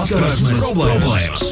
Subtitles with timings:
[0.00, 1.42] Saskarsmes problēmas.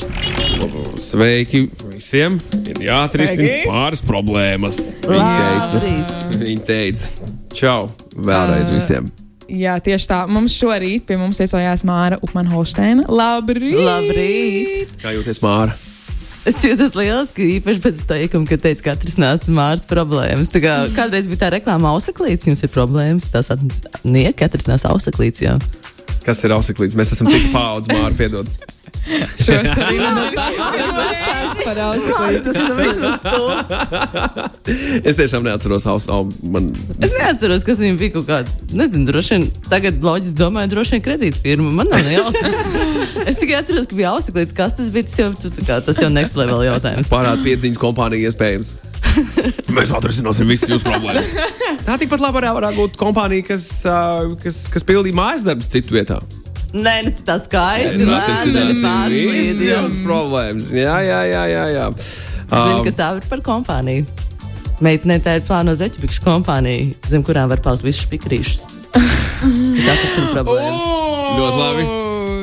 [1.05, 2.39] Sveiki visiem!
[2.65, 4.79] Ir jāatrisina pāris problēmas.
[5.05, 5.33] Viņa
[5.75, 9.11] teica, viņa teica, čau vēlreiz visiem.
[9.53, 10.23] Jā, tieši tā.
[10.33, 13.05] Mums šorīt pie mums viesojās Māra Upmana Holsteina.
[13.09, 13.77] Labrīt!
[13.85, 14.97] Labrīt!
[15.03, 15.77] Kā jūties, Māra?
[16.49, 20.49] Es jūtos lieliski, īpaši pēc teikuma, ka teica, ka katrs nāca mārs problēmas.
[20.53, 23.53] Tā kā, kādreiz bija tā reklāma ausaklīts, jums ir problēmas, tās
[24.73, 25.59] nes ausaklīts jau.
[26.25, 26.97] Kas ir auseklīts?
[26.99, 28.51] Mēs esam tik paudz, Māra, piedod.
[29.45, 29.99] Šos arī
[30.39, 33.39] Pastāst par ausaklītu, tas vismaz to.
[35.09, 36.71] Es tiešām neatceros, aus, au, man.
[37.05, 41.05] Es neatceros, kas viņam bija kaut kāda, nezinu, droši vien, tagad loģiski domāju, droši vien
[41.07, 41.73] kredītfirma.
[41.81, 42.59] Man nav jausmas.
[43.25, 46.03] Es tikai atceros, ka bija ausaklīts, kas tas bija, tas jau, tu tā kā, tas
[46.03, 47.11] jau next level jautājums.
[47.13, 48.77] Pārāda piedziņas kompānija iespējams.
[49.75, 51.33] Mēs atrisināsim visas jūsu problēmas.
[51.87, 53.71] Tā tikpat labi varētu būt kompānija, kas,
[54.43, 56.21] kas, kas pildīja mājas darbus citu vietā.
[56.77, 58.05] Nē, nu tā skaisti.
[58.05, 60.05] Lēni, atrisināsim pārslīd, visas jā.
[60.05, 60.73] problēmas.
[60.77, 61.45] Jā, jā, jā.
[61.55, 61.87] jā, jā.
[62.49, 64.07] Zinu, Um, kas tā ir par kompāniju.
[64.85, 68.63] Meitene tā ir plāno zeķibikšu kompānija, zem kurām var palikt visus spikrīšus.
[68.95, 70.87] Tas atrisina problēmas.
[71.39, 71.89] Ļoti labi.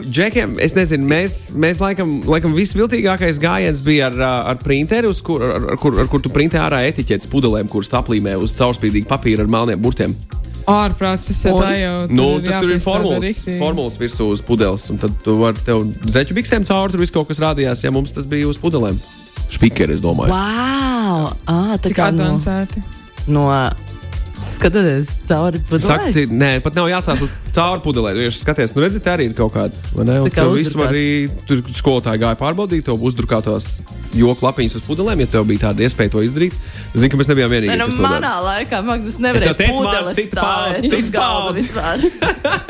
[0.06, 5.24] Džekiem, es nezinu, mēs, mēs laikam, laikam visviltīgākais gājiens bija ar, ā, ar printeru, uz
[5.26, 9.10] kur, ar, ar, kur, ar kur tu printē ārā etiķetes pudelēm, kuras aplīmē uz caurspīdīgu
[9.10, 10.14] papīra ar melniem burtiem.
[10.70, 11.30] Ārprāts.
[11.44, 15.62] Tā jau Nu, tad tur ir formulas, formulas virsū uz pudeles, un tad tu vari
[15.66, 15.84] tev
[16.18, 19.00] zeķu biksēm cauri, tur viss kaut kas rādījās, ja mums tas bija uz pudelēm.
[19.56, 20.34] Špikeri, es domāju.
[20.34, 21.32] Wow!
[21.46, 22.82] Ah, tā kā no, advancēti.
[23.30, 23.48] no
[24.36, 26.12] skatoties cauri pudelei.
[26.16, 27.45] cik, nē, pat nav jāsās uz cauri
[27.84, 28.16] pudelē.
[28.18, 29.86] Tieši skaties, nu redziet, arī ir kaut kāda.
[29.96, 30.20] vai ne?
[30.24, 31.06] Un Tā kā visu arī
[31.48, 33.80] tur skolotāji gāja pārbaudīt, to uzdrukātos
[34.16, 36.56] joku lapiņas uz pudelēm, ja tev bija tāda iespēja to izdarīt.
[36.96, 37.72] Zinu, ka mēs nebijām vienīgie.
[37.74, 38.16] Nē, nu, kas to dara.
[38.16, 41.60] manā laikā Magnus nevarēja pudeles uz galda paudze.
[41.60, 42.06] vispār.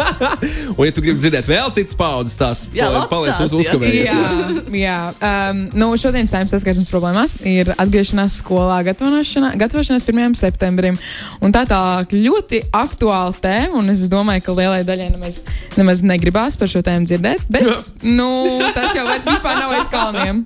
[0.79, 2.63] Un, ja tu gribi dzirdēt vēl citas paudzes, tās
[3.11, 4.09] paliec uz uzkavējies.
[4.09, 4.97] Jā, jā.
[5.19, 10.37] Um, nu, šodienas tēmas saskarsmes problēmās ir atgriešanās skolā, gatavošanās 1.
[10.39, 10.97] septembrim.
[11.45, 15.41] Un tā tā ļoti aktuāla tēma, un es domāju, ka lielai daļai nemaz,
[15.79, 17.45] nemaz negribās par šo tēmu dzirdēt.
[17.51, 17.69] Bet
[18.03, 18.29] nu,
[18.75, 20.43] tas jau vairs nav aiz kalniem.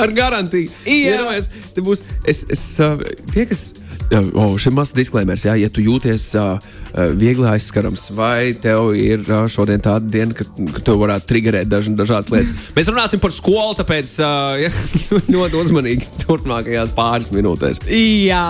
[0.00, 0.72] Ar garantiju.
[0.88, 1.18] Jā.
[1.18, 2.04] Iedomājies, te būs.
[2.30, 2.64] Es, es,
[3.34, 3.72] tie, kas.
[4.12, 6.58] Oh, šim mazs disklēmers, jā, ja tu jūties uh,
[7.16, 10.44] viegli aizskarams, vai tev ir uh, šodien tāda diena, ka,
[10.76, 12.52] ka tev varētu triggerēt daž, dažādas lietas.
[12.76, 14.70] Mēs runāsim par skolu, tāpēc uh, ja,
[15.34, 17.80] ļoti uzmanīgi turpmākajās pāris minūtēs.
[17.88, 18.44] Jā,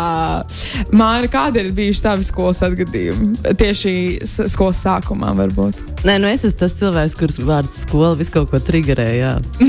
[0.92, 3.32] Māra, kāda ir bijuši tavi skolas atgadījumi?
[3.62, 3.94] Tieši
[4.26, 5.80] s- skolas sākumā, varbūt.
[6.04, 9.36] Nē, nu es esmu tas cilvēks, kurš vārds skola visu kaut ko triggerēja.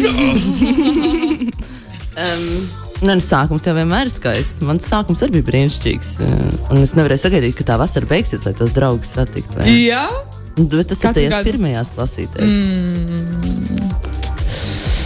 [2.17, 2.49] um,
[3.03, 4.61] Nē, nu, sākums jau vienmēr ir skaists.
[4.63, 6.11] Mans sākums arī bija brīnišķīgs.
[6.23, 9.59] uh, Un es nevarēju sagaidīt, ka tā vasara beigsies, lai tos draugus satiktu.
[9.67, 10.05] Jā,
[10.55, 11.49] Bet tas ir Katru tajās gadu.
[11.51, 12.47] pirmajās klasītēs.
[12.47, 14.04] Mm.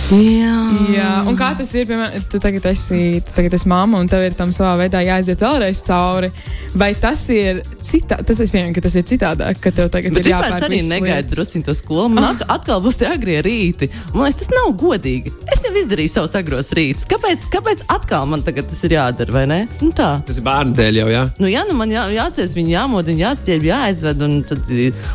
[0.10, 0.56] Jā.
[0.90, 4.24] Jā, un kā tas ir, piemēram, tu tagad esi, tu tagad esi mamma, un tev
[4.26, 6.32] ir tam savā veidā jāiziet vēlreiz cauri.
[6.80, 8.26] Vai tas ir citādi?
[8.30, 10.80] Tas es pieņemu, ka tas ir citādāk, ka tev tagad Bet ir jāpērk es arī
[10.88, 12.08] negaidu drusku to skolu.
[12.16, 13.92] Man at- atkal būs tie agrie rīti.
[14.16, 15.34] Man liekas, tas nav godīgi.
[15.54, 17.06] Es jau izdarīju savus agros rītus.
[17.10, 19.62] Kāpēc, kāpēc atkal man tagad tas ir jādara, vai ne?
[19.82, 20.12] Nu tā.
[20.26, 21.24] Tas ir bērnu dēļ jau, jā.
[21.38, 24.66] Nu, jā, nu man jā, jāatceras, viņa jāmodina, jāstiep, jāaizved, un, tad,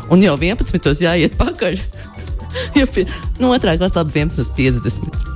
[0.09, 1.03] un jau 11.
[1.03, 1.79] jāiet pakaļ.
[2.79, 3.05] Jo pie,
[3.39, 5.33] nu, otrā klasē labi 11.50.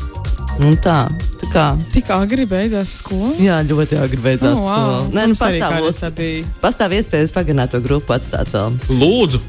[0.59, 0.96] Un tā,
[1.40, 3.31] tā kā, Tik agri beidzās skola.
[3.40, 4.57] jā, ļoti agri beidzās.
[4.57, 4.75] Oh, wow.
[4.75, 5.03] skola.
[5.16, 6.50] Nē, nu, pastāv, bija.
[6.59, 8.75] pastāv iespējas pagarināt to grupu atstāt vēl.
[8.91, 9.40] Lūdzu,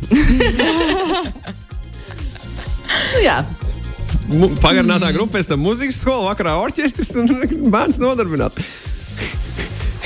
[3.11, 3.41] Nu, jā,
[4.63, 7.31] pagarinātā grupa, pēc tam muzikas skola, vakarā orķestris un
[7.75, 8.59] bērns nodarbināts.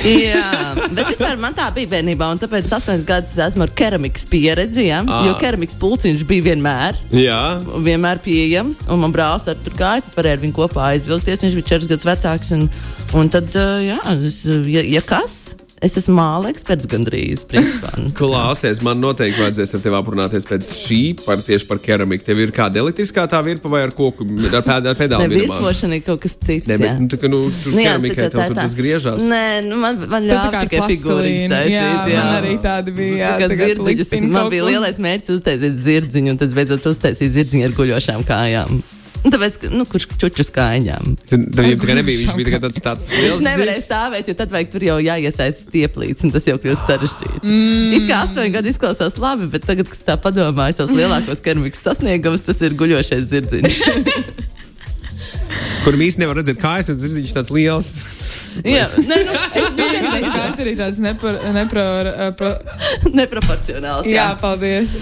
[0.05, 4.87] Jā, bet vispār man tā bija bērnībā, un tāpēc astoņas gadus esmu ar keramikas pieredzi.
[4.91, 5.01] Ja?
[5.01, 5.25] Ah.
[5.25, 7.39] Jo keramikas pulciņš bija vienmēr, Jā,
[7.85, 10.05] vienmēr pieejams, un man brālis ar tur gāja.
[10.05, 11.45] Es varēju ar viņu kopā aizvilkties.
[11.45, 12.53] Viņš bija četras gadus vecāks.
[12.55, 12.67] Un,
[13.17, 15.55] un tad, uh, jā, es, ja, ja kas,
[15.85, 17.43] es esmu māla eksperts gandrīz.
[18.19, 22.25] Klausies, man noteikti vajadzēs ar tevi aprunāties pēc šī, par, tieši par keramiku.
[22.27, 25.27] Tev ir kāda elektriskā tā virpa vai ar koku, ar, pēd, ar pedāli?
[25.29, 25.59] Ne, minamā?
[25.61, 26.67] virpošana ir kaut kas cits.
[26.69, 26.81] Nē, jā.
[26.83, 28.65] bet nu, tā, ka, nu, tur Nu, jā, keramikai tā kā tev tā- tur tā.
[28.65, 29.27] tas griežās.
[29.31, 31.53] Nē, nu man, man ļāva kā tikai figūras plastelīnu.
[31.53, 31.75] taisīt.
[31.75, 36.35] Jā, man arī tāda bija, jā, Tā kā likteņu man bija lielais mērķis uztaisīt zirdziņu,
[36.35, 38.81] un tas beidzot uztaisīja zirdziņu ar guļošām kājām.
[39.33, 41.15] Tāpēc, nu, kurš čučus kājām?
[41.25, 44.73] Tad viņam tikai nebija, viņš bija tikai tāds, tāds Viņš nevarēja stāvēt, jo tad vajag
[44.73, 47.43] tur jau jāiesaist stieplīts, un tas jau kļūst sarežģīti.
[47.43, 47.93] Mm.
[47.99, 51.81] It kā astoņi gadi izklausās labi, bet tagad, kad es tā domāju, savus lielākos keramikas
[51.87, 53.81] sasniegumus, tas ir guļošais zirdziņš.
[55.85, 57.89] Kur īsti nevar redzēt kājas, un zirdziņš tāds liels.
[58.65, 61.83] Jā, nē, nu, Es biju tas, ka tas arī tāds nepro, nepro,
[62.39, 62.51] pro,
[63.11, 64.07] neproporcionāls.
[64.07, 64.95] jā, Jā, paldies.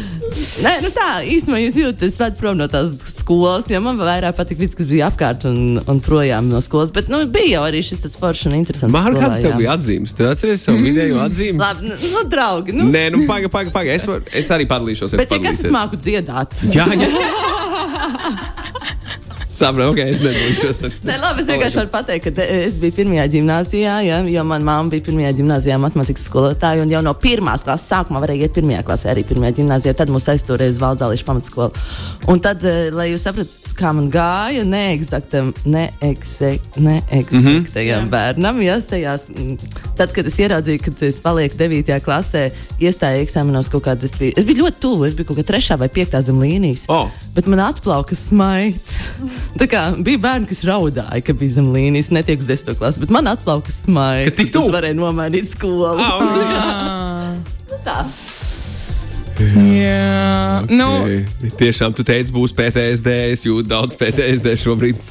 [0.65, 4.57] Nē, nu tā īstenībā jūs jūtaties ved prom no tās skolas, jo man vairāk patīk
[4.63, 6.89] viss, kas bija apkārt un, un projām no skolas.
[6.95, 8.93] Bet nu, bija jau arī šis tas foršs un interesants.
[8.95, 10.15] Man kāds tev bija atzīmes?
[10.17, 11.61] Tu atceries savu vidējo atzīmi?
[11.61, 12.73] Labi, nu, nu draugi.
[12.75, 13.93] Nu, Nē, nu, paga, paga, paga.
[13.93, 15.13] Es, var, es arī padalīšos.
[15.21, 16.57] bet ja kas es māku dziedāt?
[16.73, 17.13] Jā, jā.
[19.53, 20.81] Saprotu, ok, es nedalīšos.
[21.07, 24.93] Nē, labi, es vienkārši varu pateikt, ka es biju pirmajā gimnājā, ja, jo manā mamma
[24.93, 26.81] bija pirmajā gimnājā matemātikas skolotāja.
[26.81, 29.93] un Jau no pirmās klases sākuma varēja iet pirmajā klasē, arī pirmajā gimnājā.
[29.97, 31.83] Tad mūs aizturēja uz Valdzālīšu pamatskolu.
[32.33, 38.09] Un tad, eh, lai jūs saprastu, kā man gāja, neexaktam, neexaktajam ne mm -hmm.
[38.09, 39.27] bērnam, ja, tajās,
[39.97, 41.99] tad, kad es ieraudzīju, ka es palieku 9.
[41.99, 45.43] klasē, iestāju eksāmenos kaut kādā, es biju, es biju ļoti tuvu, es biju kaut kā
[45.43, 45.77] 3.
[45.79, 46.21] vai 5.
[46.21, 46.85] zem līnijas.
[46.87, 47.09] Oh.
[47.35, 49.09] Bet man atplauka smaids.
[49.53, 52.73] Tā kā bija bērni, kas raudāja, ka bija zem līnijas, netiek uz 10.
[52.79, 54.31] klasi, bet man smaids.
[54.31, 54.73] Ka tik Tas tuvu?
[54.73, 55.93] varēja nomainīt skolu.
[55.93, 56.37] Ah, ok.
[56.57, 57.97] Ah, Tā.
[59.43, 61.25] jā, nu, Ei,
[61.59, 63.15] Tiešām, tu teici, būs PTSD.
[63.33, 65.09] Es jūtu daudz PTSD šobrīd.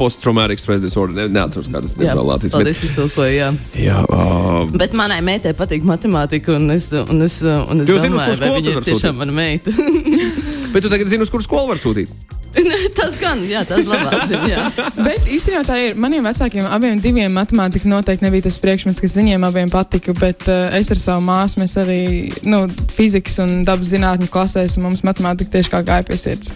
[0.00, 1.12] Post-traumatic stress disorder.
[1.12, 2.54] Ne, neatceros, kā tas Jā, ir Latvijas.
[2.54, 3.48] Bet, paldies, iztulkoju, jā.
[3.76, 8.06] jā, uh, Bet manai meitai patīk matemātika, un es, un es, un es Tu uz
[8.06, 9.74] domāju, skolu viņa tu ir tiešām mana meita.
[10.72, 12.08] bet tu tagad zini, uz kuru skolu var sūtīt.
[12.98, 14.48] tas gan, jā, tas labāk ziņa.
[14.50, 14.64] jā.
[14.98, 15.96] bet īstenībā tā ir.
[16.00, 20.70] Maniem vecākiem abiem diviem matemātika noteikti nebija tas priekšmets, kas viņiem abiem patika, bet uh,
[20.76, 22.00] es ar savu māsu, mēs arī
[22.48, 22.64] nu,
[22.94, 26.52] fizikas un dabas zinātņu klasēs, un mums matemātika tieši kā gāja pie sirds.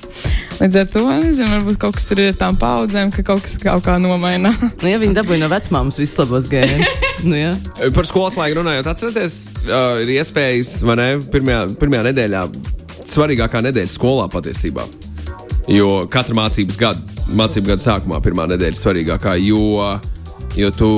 [0.61, 3.56] Līdz ar to, nezinu, varbūt kaut kas tur ir ar tām paudzēm, ka kaut kas
[3.62, 4.61] kaut kā nomainās.
[4.85, 6.99] Nu, ja viņi dabūja no vecmāmas visus labos gēnus.
[7.29, 7.55] Nu, jā.
[7.97, 12.44] Par skolas laiku runājot, atcerieties, uh, ir iespējas, vai ne, pirmajā, pirmajā nedēļā,
[13.14, 14.85] svarīgākā nedēļa skolā patiesībā.
[15.70, 19.87] Jo katra mācības gada, mācību gada sākumā, pirmā nedēļa ir svarīgākā, jo,
[20.61, 20.88] jo tu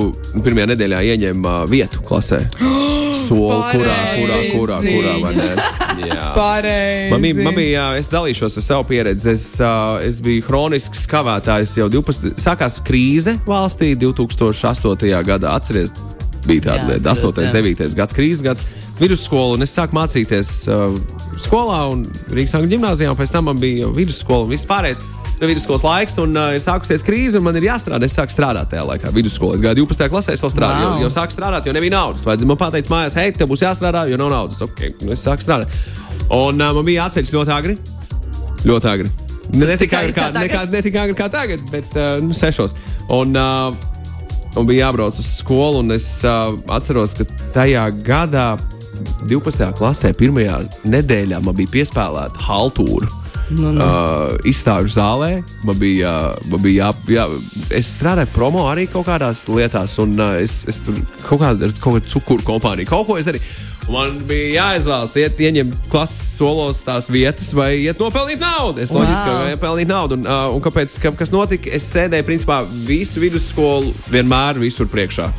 [0.43, 2.41] pirmajā nedēļā ieņem uh, vietu klasē.
[3.27, 5.47] Soli, kurā, kurā, kurā, kurā, vai ne?
[6.07, 6.27] Jā.
[6.35, 7.11] Pareizi.
[7.11, 9.31] Man bija, man bija, es dalīšos ar savu pieredzi.
[9.33, 12.35] Es, uh, es biju hronisks kavētājs jau 12.
[12.39, 15.09] Sākās krīze valstī 2008.
[15.27, 15.55] gadā.
[15.57, 15.95] Atcerieties,
[16.47, 17.47] bija tāda lieta, atceros, 8.
[17.47, 17.55] jā.
[17.55, 17.95] un 9.
[17.97, 18.67] gads, krīzes gads,
[18.99, 19.57] vidusskola.
[19.57, 20.95] Un es sāku mācīties uh,
[21.41, 22.03] skolā un
[22.33, 23.13] Rīgas Angļu gimnājā.
[23.17, 25.03] Pēc tam man bija jau vidusskola un viss pārējais.
[25.37, 28.07] No vidusskolas laiks, un uh, ir sākusies krīze, un man ir jāstrādā.
[28.07, 29.59] Es sāku strādāt tajā laikā, vidusskolā.
[29.59, 30.09] Es gāju 12.
[30.09, 30.87] klasē, vēl strādāju.
[30.87, 30.95] Wow.
[30.97, 32.25] Jau, jau sāku strādāt, jo nebija naudas.
[32.25, 34.57] Vajadzēja man pateikt, mājās, hei, tev būs jāstrādā, jo nav naudas.
[34.65, 35.77] Okay, nu es sāku strādāt.
[36.33, 37.77] Un uh, man bija jāceļas ļoti agri.
[38.65, 39.13] Ļoti agri.
[39.53, 42.73] Ne, tik agri kā, ne, kā, ne tik agri kā tagad, bet uh, nu, sešos.
[43.13, 48.49] Un, uh, un bija jābrauc uz skolu, un es uh, atceros, ka tajā gadā,
[49.27, 49.71] 12.
[49.77, 50.59] klasē, pirmajā
[50.89, 53.09] nedēļā, man bija piespēlēta haltūra.
[53.47, 53.79] Nu, nu.
[53.79, 55.37] Uh, izstāžu zālē.
[55.63, 57.27] Man bija, uh, man bija jā, jā,
[57.77, 61.95] es strādāju promo arī kaut kādās lietās, un uh, es, es tur kaut kādā kaut
[62.01, 63.39] kāda cukuru kompānija, kaut ko es arī.
[63.87, 68.83] Man bija jāizvēlas, iet, ieņemt klases solos tās vietas, vai iet nopelnīt naudu.
[68.83, 69.29] Es loģiski, Wow.
[69.31, 70.17] ka vajag pelnīt naudu.
[70.19, 71.71] Un, uh, un kāpēc, ka, kas notika?
[71.71, 75.31] Es sēdēju principā visu vidusskolu vienmēr visur priekšā.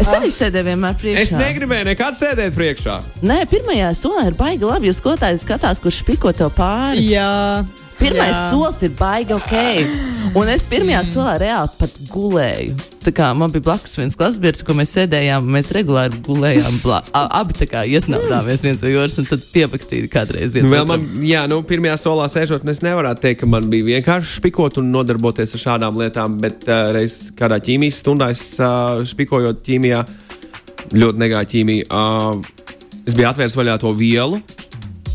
[0.00, 1.22] Es arī sēdēju vienmēr priekšā.
[1.22, 2.96] Es negribēju nekad sēdēt priekšā.
[3.26, 7.10] Nē, pirmajā solā ir baigi labi, jo skolotājs skatās, kurš piko to pāri.
[7.12, 7.62] Jā.
[8.00, 8.44] Pirmais Jā.
[8.48, 9.56] solis ir baigi ok.
[10.38, 12.76] Un es pirmajā solā reāli pat gulēju.
[13.02, 16.78] Tā kā man bija blakus viens klasbiedrs, ko mēs sēdējām, mēs regulāri gulējām.
[16.84, 20.86] Blā, abi tā kā iesnādāmies viens vai otrs, un tad piebakstīja kādreiz viens Nu, vēl
[20.88, 24.78] man, jā, nu, pirmajā solā sēžot, nu, es nevaru teikt, ka man bija vienkārši špikot
[24.80, 30.04] un nodarboties ar šādām lietām, bet uh, reiz kādā ķīmijas stundā es uh, špikojot ķīmijā,
[30.94, 31.90] ļoti negāju ķīmiju.
[31.90, 34.40] Uh, es biju atvērs vaļā to vielu,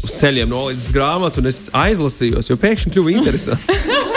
[0.05, 3.79] uz ceļiem nolicis grāmatu, un es aizlasījos, jo pēkšņi kļuva interesanti.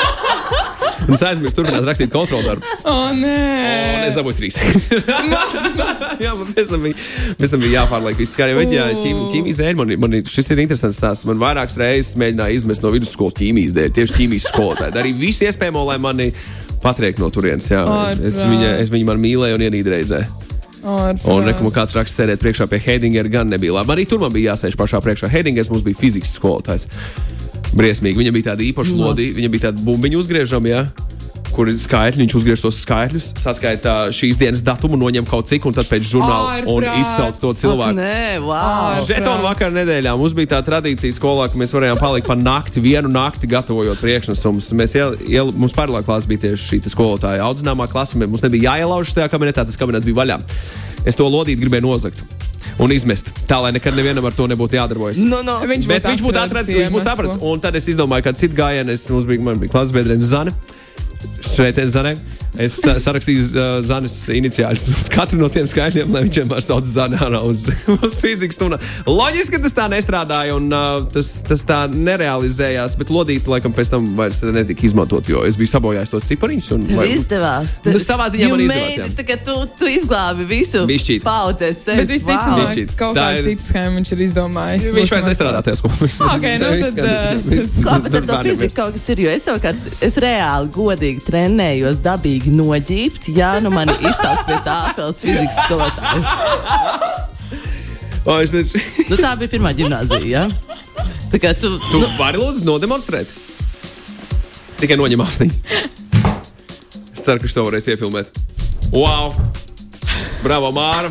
[1.08, 2.72] Un es aizmirsu turpināt rakstīt kontrolu darbu.
[2.84, 3.36] O, nē.
[3.96, 4.58] Un es dabūju trīs.
[6.24, 7.06] jā, man pēc tam bija,
[7.40, 8.66] pēc tam bija jāpārliek viss kārtībā.
[8.66, 11.24] Bet, jā, ķīm, ķīmijas dēļ man, man šis ir interesants stāsts.
[11.28, 14.96] Man vairākas reizes mēģināja izmest no vidusskolas ķīmijas dēļ, tieši ķīmijas skolotāji.
[14.98, 16.28] Darīja visu iespējamo, lai mani
[16.84, 17.70] patriek no turienes.
[17.72, 17.86] Jā.
[18.18, 18.44] Es, Ārprāts.
[18.52, 20.22] viņa, es viņu mīlēju un ienīdu reizē.
[20.84, 23.96] Un nekam kāds raksts sēdēt priekšā pie Heidingera gan nebija labi.
[23.96, 25.30] Arī tur man bija jāsēž pašā priekšā.
[25.32, 26.88] Heidingers mums bija fizikas skolotājs.
[27.76, 28.18] Briesmīgi.
[28.20, 30.70] Viņam bija tāda īpaša lodī, viņam bija tāda bumbiņa uzgriežama.
[30.72, 31.07] Ja?
[31.58, 35.74] Kur ir skaitļi, viņš uzgriež tos skaitļus, saskaita šīs dienas datumu, noņem kaut cik, un
[35.74, 37.96] tad pēc žurnāla un izsauc to cilvēku.
[37.98, 39.00] Nē, wow.
[39.08, 43.10] Žetonu vakar nedēļā mums bija tā tradīcija skolā, ka mēs varējām palikt pa nakti, vienu
[43.10, 44.70] nakti gatavojot priekšnesumus.
[44.78, 48.22] Mēs iel, iel, mums paralēlā klasē bija tieši šī skolotāja audzināmā klase.
[48.22, 50.38] Mums nebija jāielauž tajā kabinetā, tas kabinets bija vaļā.
[51.10, 52.22] Es to lodīti gribēju nozagt
[52.78, 55.20] un izmest, tā lai nekad nevienam ar to nebūtu jādarbojas.
[55.26, 55.58] Nu, nu.
[55.66, 57.40] Viņš Bet viņš būtu atradzis, viņš būtu sapratis.
[57.42, 60.54] Un tad es izdomāju, ka citu gājienu es, mums bija, man bija klases biedrene Zane.
[61.40, 62.14] Sveiciens Zanai.
[62.56, 66.86] Es sa- sarakstīju uh, Zanes iniciāļus uz katru no tiem skaitļiem, lai viņš vienmēr sauc
[66.88, 68.78] Zanu ārā uz, uz fizikas stundu.
[69.06, 73.90] Loģiski, ka tas tā nestrādāja un uh, tas, tas tā nerealizējās, bet lodīti laikam pēc
[73.92, 76.70] tam vairs netika izmantot, jo es biju sabojājis tos cipariņus.
[76.78, 77.76] un- lai- izdevās.
[77.84, 79.08] Nu, savā ziņā man izdevās, jā.
[79.20, 81.22] tā kā Tu, tu izglābi visu Bišķīt.
[81.24, 82.06] paudzes Bet sevi.
[82.14, 82.96] visticamāk, Bišķīt.
[82.98, 84.88] kaut ir- citu schēmu viņš ir izdomājis.
[84.98, 86.10] Viņš vairs nestrādā tajā skolā.
[86.38, 89.78] Ok, nu tad, uh, Kā pat ar to fiziku kaut kas ir, jo es savukārt,
[90.04, 96.22] es reāli godīgi trenējos, dabīgi noģībt, ja nu mani izsauks pie tāfeles fizikas skolotāju.
[98.28, 100.48] O, taču- Nu, tā bija pirmā gimnāzija, ja?
[101.32, 103.26] Tā kā tu, Tu nu, vari lūdzu nodemonstrēt?
[104.78, 105.62] Tikai noņem austiņas.
[107.12, 108.28] Es ceru, ka šo varēs iefilmēt.
[108.92, 109.32] Wow!
[110.42, 111.10] Bravo, Māra!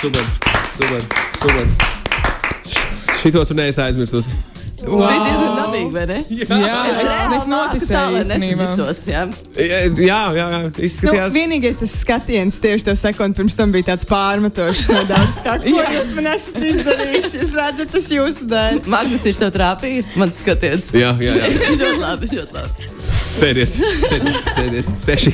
[0.00, 0.24] Super!
[0.72, 1.02] Super!
[1.36, 1.66] super.
[3.20, 4.34] Šito tu neesi aizmirsusi.
[4.86, 6.18] Bija diezgan dabīgi, vai ne?
[6.62, 8.68] Jā, es, es noticēju īstenībā.
[9.12, 9.22] Jā,
[10.02, 10.46] jā, jā.
[10.52, 11.34] Nu, Izskatījās.
[11.34, 16.14] vienīgais tas skatiens tieši to sekundi pirms tam bija tāds pārmetošs, nedaudz kā ko jūs
[16.18, 17.42] man esat izdarījuši.
[17.42, 18.82] Jūs redzat, tas jūsu dēļ.
[18.92, 20.92] Magnus viņš tev trāpīja, man skatiens.
[20.96, 21.52] Jā, jā, jā.
[21.76, 22.91] ļoti labi, ļoti labi.
[23.32, 23.72] Sēdies,
[24.08, 24.90] sēdies, sēdies.
[25.02, 25.32] Seši.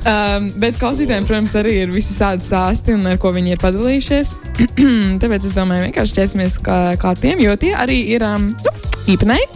[0.00, 4.30] Um, bet klausītājiem, protams, arī ir visi tādi stāsti, un ar ko viņi ir padalījušies.
[5.22, 8.72] Tāpēc es domāju, vienkārši ķersimies klā- klātiem, jo tie arī ir um, nu,
[9.12, 9.50] īpatnēji.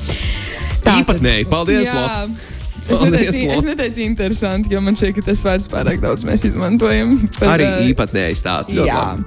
[0.85, 1.49] Tātad- Īpatnēji.
[1.49, 1.95] Paldies, Jā.
[1.97, 2.45] Lot.
[2.85, 7.15] Es neteicu, es neteicu interesanti, jo man šķiet, ka tas vārds pārāk daudz mēs izmantojam.
[7.39, 8.77] Pat, Arī ā, īpatnēji stāsti.
[8.77, 8.99] ļoti Jā.
[9.01, 9.23] labi.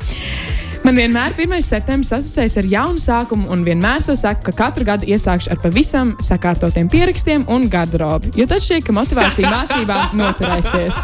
[0.87, 1.59] Man vienmēr 1.
[1.65, 6.13] septembris asociējas ar jaunu sākumu, un vienmēr sev saku, ka katru gadu iesākšu ar pavisam
[6.23, 8.31] sakārtotiem pierakstiem un garderobi.
[8.39, 11.01] Jo tad šķiet, ka motivācija mācībām noturēsies.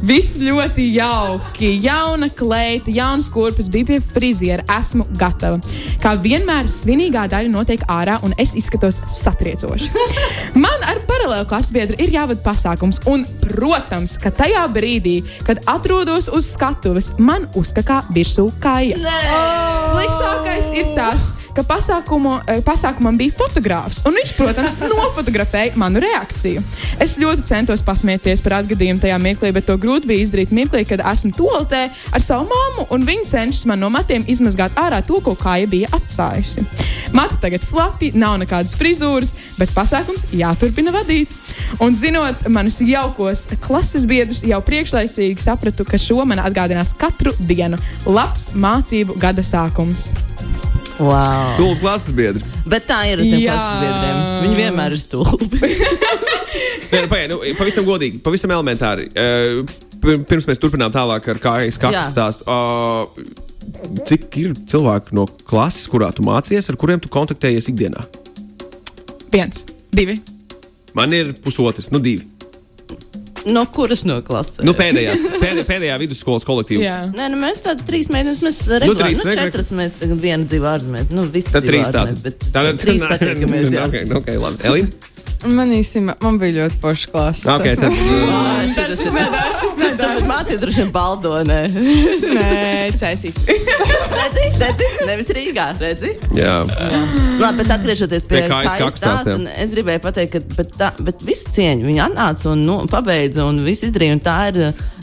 [0.00, 1.68] Viss ļoti jauki.
[1.84, 4.64] Jauna kleita, jauns kurpes, bija pie friziera.
[4.78, 5.60] Esmu gatava.
[6.02, 9.92] Kā vienmēr, svinīgā daļa notiek ārā, un es izskatos satriecoši.
[10.58, 16.50] Man ar paralēlu klasbiedru ir jāvada pasākums, un, protams, ka tajā brīdī, kad atrodos uz
[16.56, 18.98] skatuves, man uzkakā virsū kāja.
[19.02, 19.86] Tas,
[21.56, 26.62] ka pasākumu, eh, pasākumam bija fotogrāfs, un viņš, protams, nofotografēja manu reakciju.
[27.02, 31.04] Es ļoti centos pasmieties par atgadījumu tajā mirklī, bet to grūti bija izdarīt mirklī, kad
[31.12, 35.36] esmu toaletē ar savu mammu, un viņa cenšas man no matiem izmazgāt ārā to, ko
[35.38, 36.64] kāja bija atstājusi.
[37.12, 41.32] Mati tagad slapi, nav nekādas frizūras, bet pasākums jāturpina vadīt.
[41.84, 47.80] Un zinot manus jaukos klases biedrus, jau priekšlaicīgi sapratu, ka šo man atgādinās katru dienu.
[48.08, 50.10] Labs mācību gada sākums.
[51.00, 51.54] Wow.
[51.58, 52.42] Tūlīt klases biedri.
[52.68, 53.54] Bet tā ir ar tiem Jā.
[53.56, 54.18] klases biedriem.
[54.44, 55.60] Viņi vienmēr ir stulbi.
[56.92, 59.06] Nē, Pagaid, nu, pavisam godīgi, pavisam elementāri.
[60.02, 62.44] Pir- Pirms mēs turpinām tālāk ar kājas kaktu stāstu.
[62.44, 63.08] Uh,
[64.08, 68.02] cik ir cilvēki no klases, kurā tu mācies, ar kuriem tu kontaktējies ikdienā?
[69.32, 69.64] Viens,
[69.96, 70.18] divi.
[70.98, 72.28] Man ir pusotrs, nu divi.
[73.46, 74.62] No kuras no klases?
[74.66, 76.82] Nu, pēdējās, pēdējā, pēdējā vidusskolas kolektīvā.
[76.84, 76.98] Jā.
[77.12, 80.48] Nē, nu mēs tādu trīs mēnešus, mēs regulāri, nu, trīs, nu, četras mēs tagad vienu
[80.50, 81.10] dzīvo ārzemēs.
[81.14, 82.12] Nu, visi trīs tādi.
[82.12, 83.88] ārzemēs, bet trīs satiekamies, jā.
[83.90, 84.62] Okay, okay, labi.
[84.70, 85.11] Elīna?
[85.42, 87.48] Man īstenībā man bija ļoti forša klase.
[87.50, 87.90] Okay, tad,
[88.36, 89.32] Ā, šitas ir tas-
[89.98, 91.58] pat mācies droši vien Baldonē.
[91.72, 93.40] Nē, cēsīs.
[94.18, 96.12] redzi, redzi, nevis Rīgā, redzi.
[96.38, 96.54] jā.
[97.42, 101.50] Labi, bet atgriežoties pie kājas kakas stāsta, es gribēju pateikt, ka bet tā, bet visu
[101.56, 104.18] cieņu viņa atnāca un nu, pabeidza un viss izdarīja.
[104.18, 104.60] Un tā ir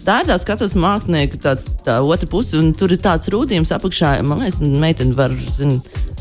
[0.10, 4.18] tā, ir tā skatuves mākslinieka tā, tā otra puse, un tur ir tāds rūtījums apakšā.
[4.26, 5.78] Man liekas, meitene var zin,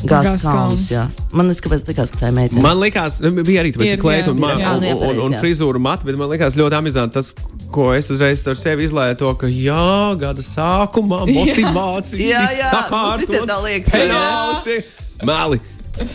[0.07, 0.85] gāzt kalnus.
[0.93, 1.07] jā.
[1.33, 2.61] Man liekas, kāpēc likās, ka tā ir meitene.
[2.63, 4.73] Man liekas, nu, bija arī tāpēc, ka klēta un, jā, jā.
[4.77, 5.41] un, Jā, un, un, un jā.
[5.43, 7.33] frizūra matu, bet man liekas ļoti amizanti tas,
[7.73, 9.83] ko es uzreiz ar sevi izlēju, to, ka jā,
[10.21, 14.15] gada sākumā motivācija, Jā, jā, mums visiem tā liekas, vai ne?
[14.15, 14.79] penāsi,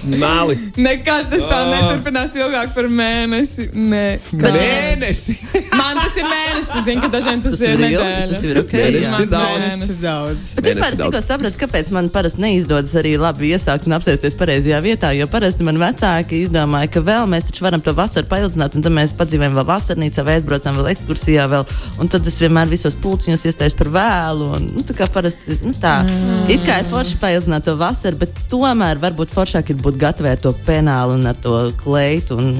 [0.04, 1.70] meli, Nekad tas tā Ah.
[1.72, 3.68] neturpinās ilgāk par mēnesi.
[3.74, 5.36] Nē, Bet- mēnesi.
[5.76, 6.76] man tas ir mēnesis.
[6.78, 8.28] Es zinu, ka dažiem tas, Tas ir nedēļa.
[8.32, 9.60] tas ir ok, Mēnesis ir daudz.
[9.64, 9.86] Mēnesis.
[9.86, 10.48] Tas ir daudz.
[10.54, 14.80] Bet Mēnesi vispār tikko sapratu, kāpēc man parasti neizdodas arī labi iesākt un apsēsties pareizajā
[14.84, 15.12] vietā.
[15.16, 18.92] Jo parasti man vecāki izdomāja, ka vēl mēs taču varam to vasaru paildzināt, un tad
[18.92, 21.46] mēs padzīvojam vēl vasarnīcā, vai aizbraucam vēl ekskursijā.
[21.54, 21.66] Vēl,
[22.00, 24.50] un tad es vienmēr visos pulciņos iestājos par vēlu.
[24.56, 26.02] Un, nu, tā kā parasti nu, tā.
[26.04, 26.50] Mm.
[26.50, 30.42] It kā ir forši paildzināt to vasaru, bet tomēr varbūt foršāk ir būt gatavai ar
[30.42, 32.38] to penālu un ar to kleitu.
[32.38, 32.58] Un,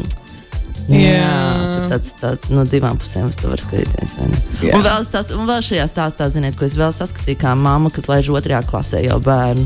[0.90, 1.30] Jā.
[1.71, 4.18] tur tāds tā, no divām pusēm es to varu skatīties.
[4.18, 4.40] vai ne?
[4.61, 4.75] Jā.
[4.76, 8.11] Un vēl, sas, un vēl šajā stāstā, ziniet, ko es vēl saskatīju, kā mamma, kas
[8.11, 9.64] laiž otrajā klasē jau bērnu.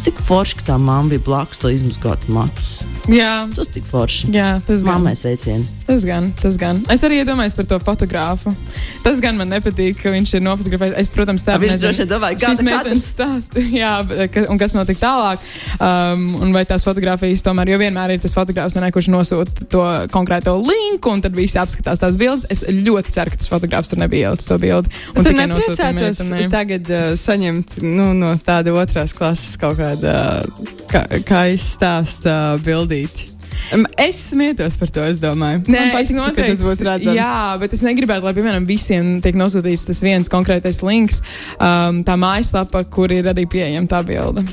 [0.00, 2.80] Cik forši, ka tā mamma bija blakus, lai izmazgātu matus.
[3.10, 4.28] Jā, Tas tik forši.
[4.32, 5.00] jā tas gan.
[5.00, 5.66] Mammai sveicieni.
[5.88, 6.78] Tas gan, tas gan.
[6.92, 8.52] Es arī iedomājos par to fotografu.
[9.02, 10.94] Tas gan man nepatīk, ka viņš ir nofotografējis.
[11.00, 13.64] Es, protams, ceru, viņš nezinu, droši domāja, šīs gada meitenes stāstu.
[13.80, 13.92] Jā,
[14.30, 15.48] ka, un kas notika tālāk.
[15.80, 19.82] Um, un vai tās fotogrāfijas tomēr, jo vienmēr ir tas fotogrāfs, ne, kurš nosūta to
[20.14, 22.46] konkrēto linku, un tad visi apskatās tās bildes.
[22.52, 24.92] Es ļoti ceru, ka tas fotogrāfs tur nebija ielicis to bildi.
[25.16, 26.48] Un nepriecātos meitenei.
[26.52, 30.14] tagad uh, saņemt nu, no tāda otrās klases kaut kāda
[30.90, 33.28] kā, kā izstāsta bildīti.
[33.74, 35.60] Um, Es smietos par to, es domāju.
[35.68, 36.54] Nē, Man es ka noteikti.
[36.54, 37.18] tas būtu redzams.
[37.18, 41.20] Jā, bet es negribētu, lai piemēram visiem tiek nosūtīts tas viens konkrētais links,
[41.58, 44.46] um, tā mājaslapa, kur ir arī pieejama tā bilde.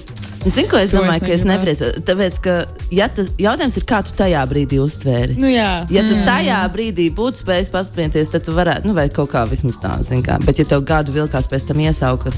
[0.48, 2.04] Zini, ko es To es domāju, ka es nepriecājos?
[2.08, 2.58] Tāpēc, ka
[2.94, 5.40] ja tas jautājums ir, kā tu tajā brīdī uztvēri.
[5.40, 5.72] Nu, jā.
[5.94, 9.80] Ja tu tajā brīdī būtu spējis paspēties, tad tu varētu, nu, vai kaut kā vismaz
[9.84, 10.38] tā, zini, kā.
[10.46, 12.34] Bet, ja tev gadu vilkās pēc tam iesauka,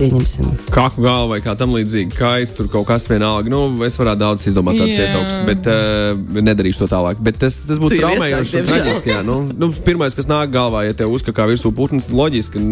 [0.00, 0.48] pieņemsim.
[0.74, 3.52] Kaku galva vai kā tam līdzīgi, kā es tur kaut kas vienalga.
[3.52, 5.06] Nu, es varētu daudz izdomāt tādas Jā.
[5.06, 7.20] iesauksmes, bet uh, nedarīšu to tālāk.
[7.24, 9.12] Bet tas, tas būtu traumējoši un traģiski.
[9.14, 9.20] jā.
[9.26, 12.62] Nu, nu, pirmais, kas nāk galvā, ja tev uzkakā virsū putns, loģiski.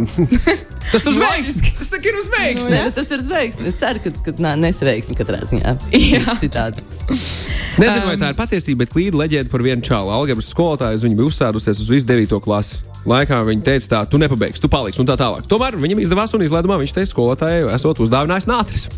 [0.92, 1.74] tas uz veiksmi!
[1.78, 2.72] Tas ir uz veiksmi!
[2.74, 3.68] Nē, bet tas ir veiksmi.
[3.72, 5.76] Es ceru, ka, ka nesveiksmi katrā ziņā.
[5.98, 6.24] Jā.
[6.40, 6.84] Citādi.
[7.80, 10.12] Nezinu, vai tā ir patiesība, bet klīda leģenda par vienu čālu.
[10.14, 12.38] Algebras skolotāju viņa bija uzsēdusies uz visu 9.
[12.44, 12.80] klasi.
[13.08, 15.46] Laikā viņa teica, tā, tu nepabeigsi, tu paliksi un tā tālāk.
[15.50, 18.88] Tomēr viņam izdevās un izlaidumā viņš teica, skolotājai esot uzdāvinājis nātris.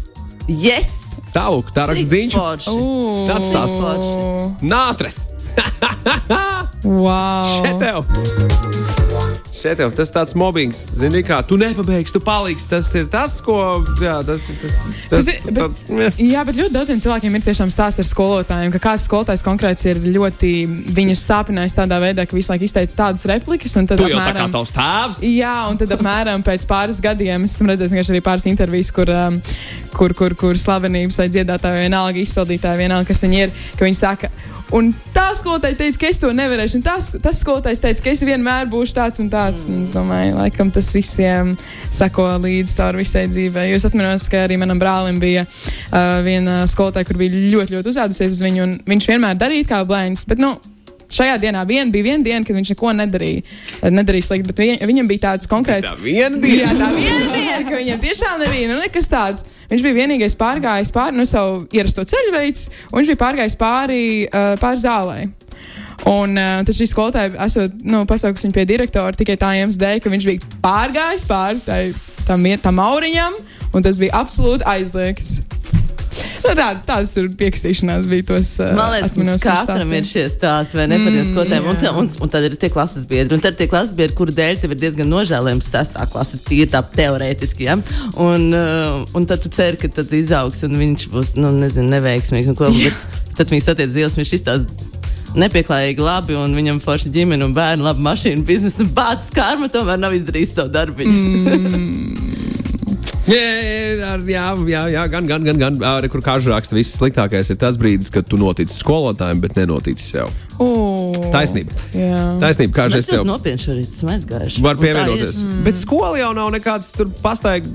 [0.51, 1.21] Yes!
[1.35, 2.39] Tālāk, tā raksta dziņš.
[3.29, 4.65] Tāds stāsts.
[4.65, 5.21] Nātris!
[6.81, 7.45] Wow!
[7.45, 9.00] Šeit tev!
[9.61, 12.65] Šeit tev tas tāds mobbings, zini, kā tu nepabeigsi, tu paliksi.
[12.71, 13.57] Tas ir tas, ko.
[14.01, 14.57] Jā, tas ir.
[15.11, 16.07] Tas, Zini, bet- tāds, jā.
[16.31, 20.01] Jā, bet ļoti daudziem cilvēkiem ir tiešām stāsts ar skolotājiem, ka kāds skolotājs konkrēts ir
[20.15, 20.53] ļoti
[20.97, 23.77] viņus sāpinājis tādā veidā, ka visu laiku izteica tādas replikas.
[23.77, 25.21] un tad Tu jau tā kā apmēram- tavs tēvs.
[25.29, 29.43] Jā, un tad apmēram pēc pāris gadiem es esmu redzējis arī pāris intervijas, kur, um,
[29.93, 33.97] kur, kur, kur slavenības vai dziedātāji, vai vienalga izpildītāji, vienalga, kas viņi ir, ka viņi
[34.01, 34.31] saka.
[34.77, 36.79] Un tā skolotāja teica, ka es to nevarēšu.
[36.79, 39.67] Un tas, tas skolotājs teica, ka es vienmēr būšu tāds un tāds.
[39.71, 41.57] Un es domāju, laikam tas visiem
[41.91, 43.69] sako līdzi cauri visai dzīvei.
[43.73, 47.95] Jo es atceros, ka arī manam brālim bija uh, viena skolotāja, kur bija ļoti, ļoti
[47.95, 48.69] uzādusies uz viņu.
[48.91, 50.27] Viņš vienmēr darīja kā blēņas.
[50.31, 50.55] Bet, nu,
[51.11, 53.43] Šajā dienā vien bija viena diena, kad viņš neko nedarīja.
[53.91, 55.91] Nedarīja slikti, bet viņ, viņam bija tāds konkrēts.
[55.91, 56.71] Tā viena diena.
[56.71, 59.45] Jā, tā viena diena, ka viņam tiešām nebija nu, nekas tāds.
[59.73, 64.55] Viņš bija vienīgais pārgājis pāri nu, savu ierasto ceļveids, un viņš bija pārgājis pāri, uh,
[64.63, 65.19] pāri zālē.
[66.09, 70.01] Un uh, tad šī skolotāja, esot nu, pasaukusi viņu pie direktora tikai tā iemesla dēļ,
[70.01, 71.83] ka viņš bija pārgājis pāri tai,
[72.25, 73.37] tam, tam mauriņam,
[73.75, 75.41] un tas bija absolūti aizliegts.
[76.11, 78.49] Nu, tā, tādas tur piekstīšanās bija tos.
[78.75, 81.69] Man liekas, ka atminos, katram ir šie stāsti, vai ne par tiem skolotājiem.
[81.71, 83.37] Un, te- un, un tad ir tie klases biedri.
[83.37, 86.67] Un tad ir tie klases biedri, kuru dēļ tev ir diezgan nožēlojams sestā klase, tīri
[86.73, 87.69] tā teorētiski.
[87.69, 87.79] Ja?
[88.19, 88.49] Un,
[89.15, 92.51] un tad tu ceri, ka tad izaugs un viņš būs, nu, nezinu, neveiksmīgs.
[92.51, 93.07] un Ko, bet
[93.39, 94.89] tad viņi satiek zils, viņš izstāsta
[95.39, 100.01] nepieklājīgi labi, un viņam forši ģimene un bērni, labi mašīna, biznesa, un bācis kārma tomēr
[100.03, 101.07] nav izdarījis savu darbu.
[101.07, 102.40] Mm.
[103.31, 105.77] Jā, jā, jā, jā, gan, gan, gan, gan.
[105.87, 110.03] Arī kur kāžu raksta, viss sliktākais ir tas brīdis, kad tu notici skolotājiem, bet nenotici
[110.03, 110.33] sev.
[110.59, 111.77] Oh, Taisnība.
[111.95, 112.19] Jā.
[112.43, 114.11] Taisnība, kā Es es tev nopietni šorīt esmu
[114.67, 115.43] Un tā pievienoties.
[115.45, 117.67] ir- Bet skola jau nav nekāds tur pastaigā,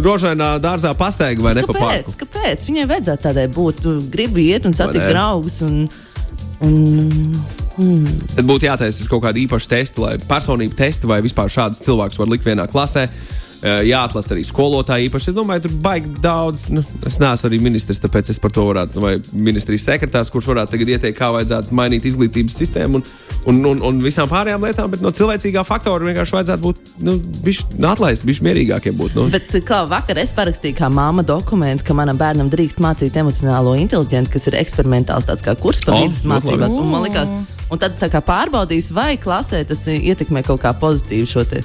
[0.00, 2.16] rožainā dārzā pastaigā vai ne pa Kāpēc?
[2.24, 2.66] Kāpēc?
[2.66, 3.80] Viņai vajadzētu tādai būt.
[3.82, 5.60] Tu gribi iet un satikt draugus.
[5.62, 5.88] Un,
[6.60, 7.36] un,
[8.36, 12.26] Tad būtu jātaisa kaut kāda īpaša testa, lai personību testi vai vispār šādus cilvēkus var
[12.28, 13.08] likt vienā klasē.
[13.60, 15.28] Eh, Jāatlasa arī skolotāji īpaši.
[15.32, 16.62] Es domāju, tur baigi daudz.
[16.72, 20.72] Nu, es neesmu arī ministrs, tāpēc es par to varētu, vai ministrijas sekretārs, kurš varētu
[20.72, 23.04] tagad ieteikt, kā vajadzētu mainīt izglītības sistēmu un,
[23.52, 24.88] un, un, un visām pārējām lietām.
[24.94, 27.18] Bet no cilvēcīgā faktora vienkārši vajadzētu būt nu,
[27.90, 29.18] atlaist, bišķi mierīgākiem būt.
[29.18, 29.26] Nu.
[29.34, 34.32] Bet, kā vakar es parakstīju, kā māma dokumentu, ka manam bērnam drīkst mācīt emocionālo inteligenci,
[34.38, 36.64] kas ir eksperimentāls tāds kā kurs par O, vidus ļoti labi.
[36.64, 36.78] mācībās.
[36.80, 37.36] Un man likās,
[37.68, 41.60] un tad tā kā pārbaudīs, vai klasē tas ietekmē kaut kā pozitīvi šo te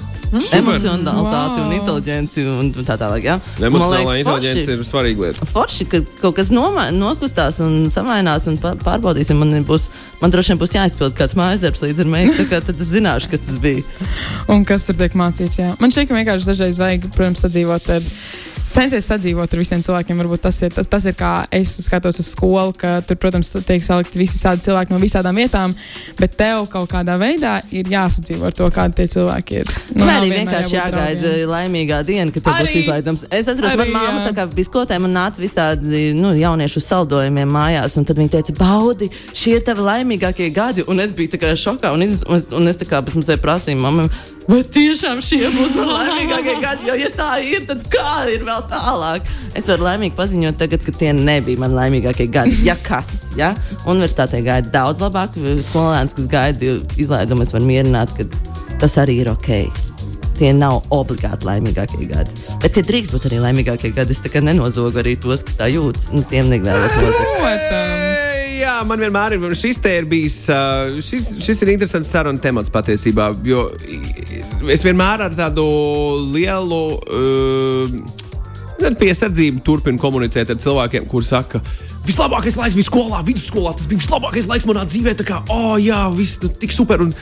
[0.60, 1.85] emocionalitāti un Wow.
[1.86, 3.24] Inteligenci un tā tālāk.
[3.26, 3.38] Ja?
[3.60, 5.46] Emocionālā forši- ir svarīga lieta.
[5.46, 9.38] Forši, ka kaut kas nomā, nokustās un samainās, un pārbaudīsim.
[9.38, 9.88] Man, būs,
[10.20, 13.46] man droši vien būs jāizpild kāds mājas darbs līdz ar meitu, tad es zināšu, kas
[13.46, 13.84] tas bija.
[14.48, 15.58] Un kas tur tiek mācīts?
[15.60, 15.74] Jā.
[15.80, 18.12] Man šķiet, ka vienkārši dažreiz vajag, protams, sadzīvot ar.
[18.72, 20.18] Censties sadzīvot ar visiem cilvēkiem.
[20.20, 23.84] Varbūt tas ir, tas, tas ir kā es skatos uz skolu, ka tur, protams, tiek
[23.84, 25.72] salikti visi tādi cilvēki no visādām vietām,
[26.18, 29.72] bet tev kaut kādā veidā ir jāsadzīvo ar to, kādi tie cilvēki ir.
[29.94, 31.48] Nu, nav arī vienkārši jāgaida draugiem.
[31.54, 33.24] laimīgā diena, kad tev būs izlaidums.
[33.30, 37.96] Es atceros, manā māte tā kā skolotājiem un nāca visādi nu, jauniešu saldojumiem mājās.
[37.96, 40.84] un Tad viņi teica, baudi, šie ir tavi laimīgākie gadi.
[40.86, 41.92] Un es biju tā kā šokā.
[41.96, 44.10] Un, es- un es tā kā bez mazliet prasīju mammai,
[44.48, 46.88] vai tiešām šie būs laimīgākie gadi?
[46.90, 49.26] Jo, ja tā ir, tad kā ir vēl tālāk?
[49.56, 52.58] Es varu laimīgi paziņot, tagad, ka tie nebija mani laimīgākie gadi.
[52.66, 53.54] Ja kas, ja?
[53.84, 55.36] Universitātē gāja daudz labāk.
[55.66, 58.28] Skolēns, kas gaida izlaidumu, es varu mierināt, ka
[58.80, 59.52] tas arī ir ok.
[60.36, 62.34] Tie nav obligāti laimīgākie gadi.
[62.60, 64.12] Bet tie drīkst būt arī laimīgākie gadi.
[64.12, 66.10] Es tā kā nenozogu arī tos, kas tā jūtas.
[66.12, 68.05] Nu, tiem negribēju nozogt.
[68.76, 70.34] Jā, man vienmēr ir šis te ir bijis.
[71.00, 73.30] Šis, šis ir interesants sarunu temats patiesībā.
[73.46, 73.70] Jo
[74.68, 75.64] es vienmēr ar tādu
[76.34, 77.94] lielu uh,
[79.00, 81.62] piesardzību turpinu komunicēt ar cilvēkiem, kuriem saka,
[82.04, 83.72] vislabākais laiks bija skolā, vidusskolā.
[83.78, 85.16] Tas bija vislabākais laiks manā dzīvē.
[85.22, 87.06] Tā kā, oh, jā, viss nu, tik super.
[87.06, 87.16] Un,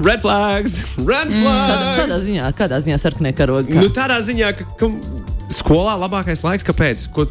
[0.00, 2.00] red flags, red Kādā, flags.
[2.00, 3.76] kādā ziņā, kādā ziņā sarkanie karogi?
[3.76, 4.90] Nu, tādā ziņā, ka, ka
[5.54, 7.04] skolā labākais laiks, kāpēc?
[7.14, 7.26] Ko,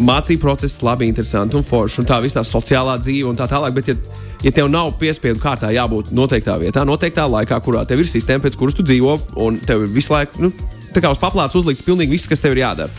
[0.00, 3.74] mācību process labi, interesanti un forši, un tā viss tā sociālā dzīve un tā tālāk.
[3.76, 8.10] Bet, ja, ja tev nav piespiedu kārtā jābūt noteiktā vietā, noteiktā laikā, kurā tev ir
[8.10, 10.52] sistēma, pēc kuras tu dzīvo, un tev ir visu laiku, nu,
[10.94, 12.92] tā kā uz paplātes uzlikts pilnīgi viss, kas tev ir jādara.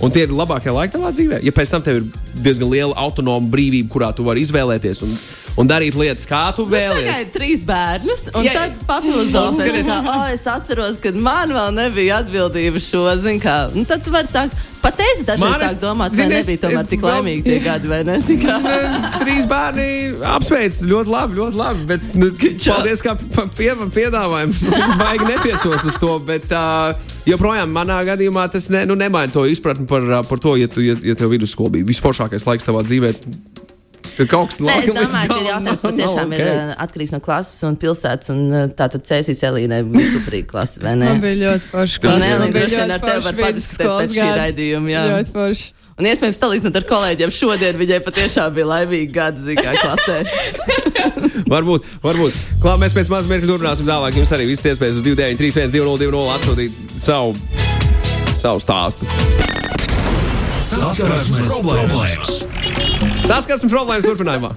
[0.00, 1.42] Un tie ir labākie laiki tavā dzīvē.
[1.44, 2.06] Ja pēc tam tev ir
[2.40, 5.12] diezgan liela autonoma brīvība, kurā tu vari izvēlēties un,
[5.60, 7.06] un darīt lietas, kā tu vēlies.
[7.06, 8.52] Tagad trīs bērnus, un Jā.
[8.52, 8.60] yeah.
[8.60, 8.84] tad
[9.86, 13.42] ka oh, es atceros, kad man vēl nebija atbildība šo zinu.
[13.42, 13.56] kā.
[13.74, 16.82] Nu, tad tu vari sākt, pat es dažreiz sāku domāt, vai zini, es- nebija tomēr
[16.82, 18.18] es tik laimīgi tie gadi, vai ne?
[19.22, 19.88] Trīs bērni
[20.34, 21.88] apsveic, ļoti labi, ļoti labi.
[21.94, 22.30] Bet, nu,
[22.66, 23.16] paldies, kā
[23.56, 24.76] pie, piedāvājumu.
[25.02, 26.16] Baigi netiecos uz to.
[26.26, 30.68] Bet, uh, joprojām manā gadījumā tas ne, nu, nemaina to izpratni par, par to, ja,
[30.70, 33.14] tu, ja, ja tev vidusskola bija visforšākais laiks tavā dzīvē.
[34.14, 36.50] Tad kaut kas Nē, es domāju, ka jautājums nav- patiešām nav ir ok.
[36.54, 38.30] uh, atkarīgs no klases un pilsētas.
[38.34, 38.42] Un,
[38.78, 41.08] tātad Cēsīs Elīnai bija superīga klase, vai ne?
[41.10, 42.02] Man bija ļoti forši.
[42.04, 44.20] Tu Un Nē, Elīna Man bija droši vien ļoti ar tevi var padiskutēt pēc šī
[44.20, 44.38] gadi.
[44.44, 44.92] raidījuma.
[44.94, 45.02] jā.
[45.14, 45.66] Ļoti forši.
[45.94, 50.16] Un iespējams, salīdzinot ar kolēģiem, šodien viņai patiešām bija laimīga gada zīmē klasē.
[51.54, 52.38] Varbūt, varbūt.
[52.62, 54.16] Klā, mēs pēc mazas mirkļa turpināsim tālāk.
[54.18, 57.34] Jums arī viss iespējas uz 29, 3, 1, 2, 0, atsūtīt savu,
[58.40, 59.06] savu stāstu.
[60.64, 62.44] Saskarsmes problēmas.
[63.24, 64.50] Saskarsmes problēmas turpinājumā.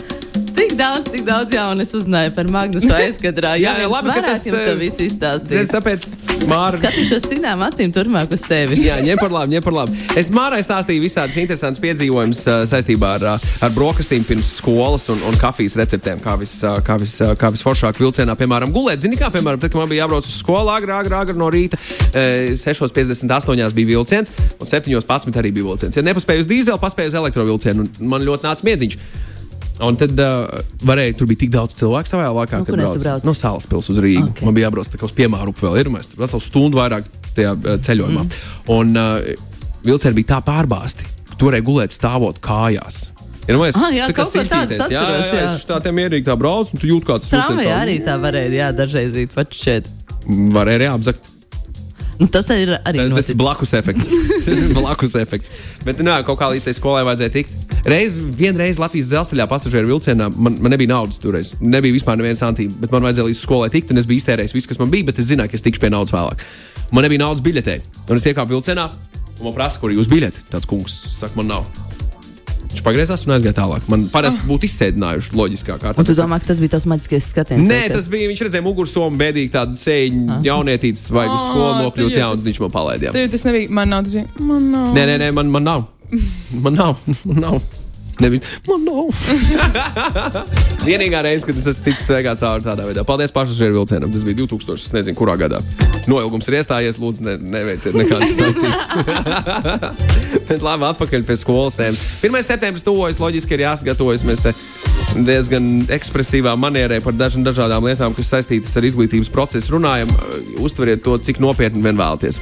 [0.58, 3.54] Tik daudz, tik daudz jaunu es uzzināju par Magnusu aizkadrā.
[3.62, 5.68] Jā, jā, labi, ka tas, jums to eh, visu Es izstāstīju.
[5.72, 6.08] tāpēc
[6.46, 6.78] Māra.
[6.78, 8.78] Skatīšos citām acīm turpmāk uz tevi.
[8.86, 9.98] Jā, ņem par labu, ņem par labu.
[10.20, 15.22] Es Mārai stāstīju visādas interesantas piedzīvojumus uh, saistībā ar, uh, ar brokastīm pirms skolas un,
[15.28, 19.02] un kafijas receptēm, kā, vis, uh, kā, vis, uh, kā visforšāk vilcienā, piemēram, gulēt.
[19.04, 21.80] Zini, kā, piemēram, tad, kad man bija jābrauc uz skolu agrāk, agrāk, agrāk no rīta,
[22.14, 25.98] uh, 6.58 bija vilciens, un 7.11 arī bija vilciens.
[25.98, 29.26] Ja nepaspēju uz dīzeli, paspēju uz elektrovilcienu, un man ļoti nāca miedziņš.
[29.86, 30.48] Un tad uh,
[30.90, 33.02] varēja, tur bija tik daudz cilvēku savā laikā, No kad braucu.
[33.04, 33.26] brauc?
[33.28, 34.24] No Sāles pilsētas uz Rīgu.
[34.32, 34.32] Ok.
[34.40, 34.46] Okay.
[34.50, 35.92] Man bija jābrauc tā uz piemēru upi vēl ir.
[35.94, 37.06] Mēs tur veselu stundu vairāk
[37.38, 37.54] tajā
[37.86, 38.24] ceļojumā.
[38.24, 38.56] Mm.
[38.74, 39.46] Un uh,
[39.86, 43.04] vilcieni bija tā pārbāzti, ka tu varēji gulēt stāvot kājās.
[43.48, 45.04] Ja, nu, es, Ah, jā, tā kā jā, jā.
[45.32, 45.44] jā.
[45.54, 48.52] Es tā mierīgi tā braucu, un tu jūti, kā tas Tramvajā tā- arī tā varēja,
[48.58, 49.88] jā, dažreiz īt pat šeit.
[50.28, 51.37] Varēja arī apzakt.
[52.18, 53.36] Nu, tas ir arī Tas ir noticis.
[53.38, 54.08] blakus efekts.
[54.46, 55.52] Tas ir blakus efekts.
[55.86, 57.76] Bet, nu, kaut kā līdz tai skolai vajadzēja tikt.
[57.88, 61.54] Reiz, vienreiz Latvijas dzelzceļā pasažieru vilcienā man, man nebija naudas toreiz.
[61.62, 64.72] Nebija vispār neviena santīma, bet man vajadzēja līdz skolai tikt, un es biju iztērējis visu,
[64.74, 66.42] kas man bija, bet es zināju, ka es tikšu pie naudas vēlāk.
[66.92, 67.78] Man nebija naudas biļetē,
[68.10, 68.90] un es iekāpu vilcienā,
[69.38, 70.48] un man prasa, kur ir jūsu biļete.
[70.52, 71.70] Tāds kungs saka, man nav.
[72.78, 73.86] Viņš pagriezās un aizgāja tālāk.
[73.90, 75.98] Man parasti būtu izsēdinājuši loģiskā kārtā.
[75.98, 77.66] Un tu domā, ka tas bija tas maģiskais skatiens?
[77.66, 78.30] Nē, tas bija.
[78.30, 82.62] Viņš redzēja mugursomu, bēdīgi tādu sēņu, jaunietītes, vai uz skolu Ā, nokļūt, jā, un viņš
[82.68, 83.16] man palaidīja.
[83.34, 83.74] Tas nebija.
[83.74, 84.14] Man nav.
[84.38, 84.94] Man nav.
[84.94, 85.90] Nē, nē, nē man, man nav.
[86.54, 87.02] Man nav.
[87.28, 87.77] Man nav.
[88.20, 89.12] Nevi, man nav.
[90.88, 93.04] Vienīgā reize, kad es esmu ticis sveikā cauri tādā veidā.
[93.06, 94.10] Paldies pasažieru vilcienam.
[94.14, 94.78] Tas bija 2000.
[94.88, 95.62] Es nezinu, kurā gadā.
[96.10, 96.98] Noilgums ir iestājies.
[97.02, 98.82] Lūdzu, ne, neveiciet nekādas sankcijas.
[100.50, 102.04] Bet labi, atpakaļ pie skolas tēmas.
[102.26, 102.42] 1.
[102.50, 104.26] septembris tuvojas, loģiski ir jāsagatavojas.
[104.28, 104.56] Mēs te
[105.22, 110.10] diezgan ekspresīvā manierē par dažām dažādām lietām, kas saistītas ar izglītības procesu runājam.
[110.58, 112.42] Uztveriet to, cik nopietni vien vēlaties.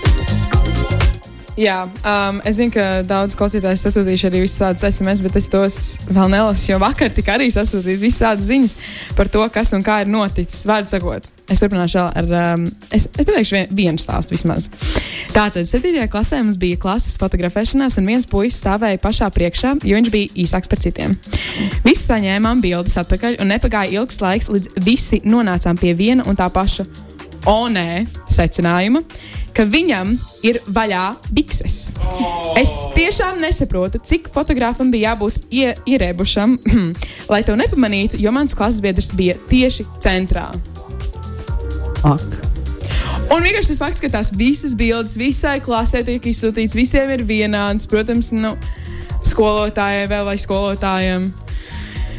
[1.56, 5.78] Jā, um, es zinu, ka daudz klausītāju sasūtījuši arī visādas SMS, bet es tos
[6.10, 6.74] vēl nelasu.
[6.74, 8.76] Jo vakar tika arī sasūtīti visādas ziņas
[9.16, 10.66] par to, kas un kā ir noticis.
[10.68, 12.28] Vārdu sakot, es turpināšu ar.
[12.42, 14.68] Um, es, es pateikšu vien, vienu stāstu vismaz.
[15.32, 15.96] Tātad 7.
[16.12, 20.72] klasē mums bija klases fotografēšanās, un viens puisis stāvēja pašā priekšā, jo viņš bija īsāks
[20.72, 21.16] par citiem.
[21.88, 26.52] Visi saņēmām bildes atpakaļ, un nepagāja ilgs laiks, līdz visi nonācām pie viena un tā
[26.52, 27.05] paša.
[27.46, 29.04] O, nē, secinājuma,
[29.56, 31.04] ka viņam ir vaļā
[31.36, 31.92] bikses.
[32.58, 36.58] Es tiešām nesaprotu, cik fotogrāfam bija jābūt ie, ierēbušam,
[37.32, 40.50] lai to nepamanītu, jo mans klases biedrs bija tieši centrā.
[42.06, 42.42] Ak.
[43.34, 47.88] Un vienkārši tas fakts, ka tās visas bildes visai klasē tiek izsūtītas, visiem ir vienādas,
[47.90, 48.54] protams, nu,
[49.26, 51.30] skolotājai vēl vai skolotājiem.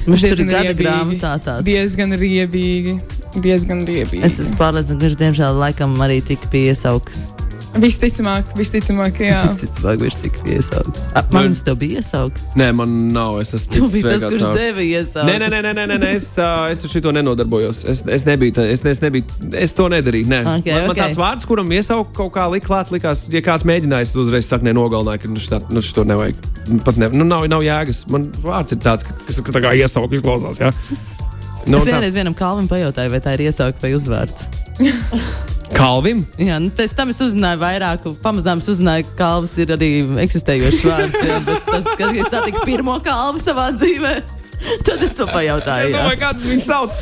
[0.07, 0.83] Mums ir Diezgan gada riebīgi.
[0.87, 1.67] grāmatā tāds.
[1.67, 2.97] Diezgan riebīgi.
[3.45, 4.25] Diezgan riebīgi.
[4.27, 7.29] Es esmu pārliecināta, ka viņš diemžēl laikam arī tika piesaukts.
[7.77, 9.43] Visticamāk, visticamāk, jā.
[9.83, 11.01] Ka viņš tika piesaukts.
[11.19, 12.45] Ap, man viņš tev bija iesaukts.
[12.57, 13.35] Nē, man nav.
[13.43, 14.63] Es esmu biji tas, kurš cauri.
[14.63, 15.29] deva iesaukt.
[15.29, 17.83] Nē, nē, nē, nē, nē, nē, nē es, uh, es ar šito nenodarbojos.
[17.93, 19.29] Es, es nebiju, tā- es, es nebiju,
[19.61, 20.25] es to nedarīju.
[20.33, 20.41] Nē.
[20.55, 21.01] Ok, man, man ok.
[21.03, 24.65] tāds vārds, kuram iesaukt kaut kā likt klāt, likās, ja kāds mēģinājis to uzreiz sakt,
[24.65, 26.41] nenogalināja, ka nu, šitā, nu, šito nevajag.
[26.87, 28.07] Pat ne, nu, nav, nav jēgas.
[28.09, 30.65] Man vārds ir tāds, ka- kas ka tā kā iesaukt izklausās.
[30.65, 30.73] Ja?
[31.67, 34.47] Nu, Es tā- vienreiz vienam kalvam pajautāju, vai tā ir iesaukt vai uzvārds.
[35.75, 36.21] Kalvim?
[36.39, 39.91] Jā, nu, pēc tam es uzzināju vairāk, pamazām es uzzināju, ka kalvs ir arī
[40.23, 41.21] eksistējošs vārds.
[41.27, 44.13] Jā, bet tas, kad es satiku pirmo kalvu savā dzīvē,
[44.87, 45.91] tad es to pajautāju.
[45.93, 45.99] jā.
[45.99, 47.01] Domāju, kādu viņu sauc?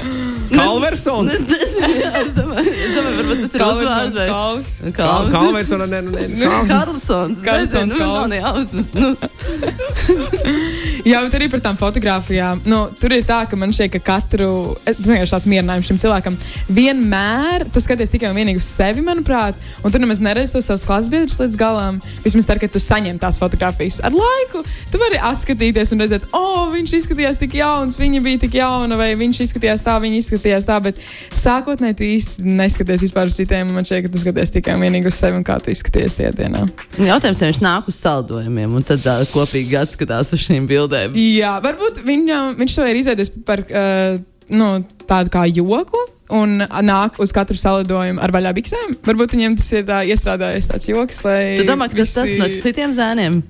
[0.55, 1.33] Kalversons.
[1.37, 4.75] Es nezinu, jā, es domāju, es domāju, varbūt tas ir uzvārds Kalvs.
[4.97, 5.31] kalvs.
[5.37, 6.25] Kalversona, nē, nu, nē.
[6.41, 6.69] Kalvs.
[6.73, 7.45] Karlsons.
[7.45, 9.09] Karlsons, Nezinu, nu,
[11.05, 12.63] Jā, bet arī par tām fotografijām.
[12.65, 16.37] Nu, tur ir tā, ka man šķiet, ka katru tāds mierinājums šim cilvēkam
[16.73, 20.87] vienmēr, tu skaties tikai un vienīgi uz sevi, manuprāt, un tu nemaz neredzi tos savus
[20.89, 21.99] klases biedrus līdz galam.
[22.25, 26.41] Vismaz tad, kad tu saņem tās fotogrāfijas ar laiku, tu vari atskatīties un redzēt, o,
[26.41, 30.65] oh, viņš izskatījās tik jauns, viņa bija tik jauna, vai viņš izskatījās tā, viņa izskatījās
[30.71, 31.05] tā, bet
[31.37, 34.89] sākotnēji tu īsti neskaties vispār uz citiem, un man šķiet, ka tu skaties tikai un
[34.89, 36.65] vienīgi uz sevi un kā tu izskaties tajā dienā.
[36.97, 40.94] Jautājums, vai viņš nāk uz saldojumiem un tad tā, kopīgi atskatās uz šīm bildēm.
[41.19, 44.19] Jā, varbūt viņam, viņš to ir izveidojis par uh,
[44.55, 44.69] nu,
[45.09, 46.03] tādu kā joku.
[46.35, 48.95] Un nāk uz katru salidojumu ar vaļā biksēm.
[49.05, 51.41] Varbūt viņam tas ir uh, iestrādājies tāds joks, lai.
[51.61, 53.43] Tu domā, ka tas tas visi- no citiem zēniem?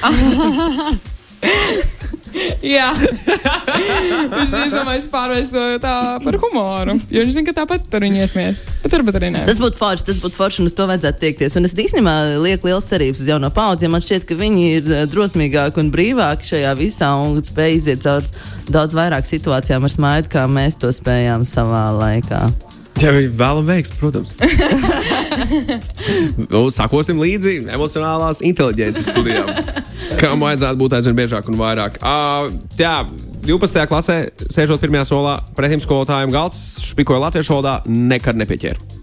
[2.64, 6.96] Jā, viņš izdomājis pārvērst to tā par humoru.
[7.12, 8.62] Jo viņš zina, ka tāpat par viņu iesmies.
[8.84, 9.44] Bet varbūt arī nē.
[9.48, 11.58] Tas būtu forši, tas būtu forši, un uz to vajadzētu tiekties.
[11.58, 14.90] Un es īstenībā lieku liels cerības uz jauno paudzi, jo man šķiet, ka viņi ir
[14.94, 18.30] eh, drosmīgāki un brīvāki šajā visā un spēj iziet cauri
[18.70, 22.44] daudz vairāk situācijām ar smaidu, kā mēs to spējām savā laikā.
[23.00, 24.34] Ja viņi vēlam veiksmi, protams.
[26.52, 29.48] nu, sakosim līdzi emocionālās inteliģences studijām.
[30.20, 31.96] Kam vajadzētu būt aizvien biežāk un vairāk.
[32.04, 33.06] Uh, jā,
[33.48, 33.86] 12.
[33.88, 34.18] klasē,
[34.52, 36.60] sēžot pirmajā solā, pretim skolotājiem galds,
[36.90, 39.00] špikoja latviešu valodā, nekad nepieķēra.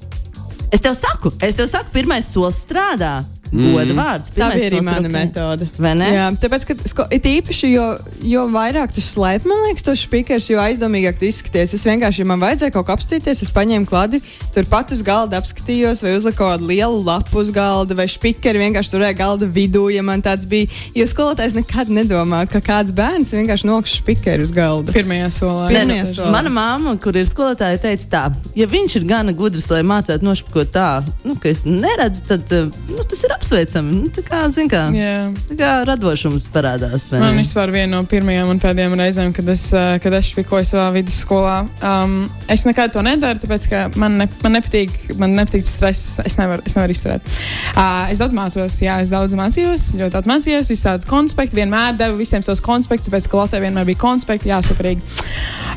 [0.69, 3.21] Es tev saku, es tev saku, pirmais solis strādā.
[3.51, 4.31] Goda vārds.
[4.31, 5.67] Tā pirmais bija arī mana metode.
[5.79, 6.10] Vai ne?
[6.13, 7.86] Jā, tāpēc, ka it īpaši, jo,
[8.27, 11.75] jo vairāk tu slēpi, man liekas, tos spīkers, jo aizdomīgāk tu izskaties.
[11.77, 14.19] Es vienkārši, ja man vajadzēja kaut ko apstīties, es paņēmu kladi,
[14.55, 19.17] turpat uz galda apskatījos, vai uzliku kādu lielu lapu uz galda, vai spīkeri vienkārši turēja
[19.21, 20.69] galda vidū, ja man tāds bija.
[20.97, 24.95] Jo skolotājs nekad nedomāja, ka kāds bērns vienkārši nokš spīkeri uz galda.
[24.95, 25.69] Pirmajā solā.
[25.71, 26.33] Nē, Pirmajā nu, solā.
[26.36, 28.23] mana māma, kur ir skolotāja, teica, tā,
[28.57, 30.89] ja viņš ir gana gudrs, lai mācītu nošpakot tā,
[31.27, 33.93] nu, ka es neredzu, tad eh, nu, tas ir apsveicami.
[33.93, 35.13] Nu, tā kā, kā, Jā.
[35.52, 37.10] tā kā radošums parādās.
[37.13, 37.41] Man ne?
[37.41, 41.58] vispār viena no pirmajām un pēdējām reizēm, kad es, eh, kad es spēkoju savā vidusskolā,
[41.86, 42.17] um,
[42.52, 46.17] es nekad to nedaru, tāpēc ka man, ne, man nepatīk, man nepatīk stress.
[46.28, 47.28] Es nevaru, es nevaru izturēt.
[47.76, 52.19] Uh, es daudz mācos, jā, es daudz mācījos, ļoti daudz mācījos, visādus konspektus, vienmēr devu
[52.19, 55.04] visiem savus konspektus, tāpēc ka Latvijā vienmēr bija konspekti, jā, superīgi.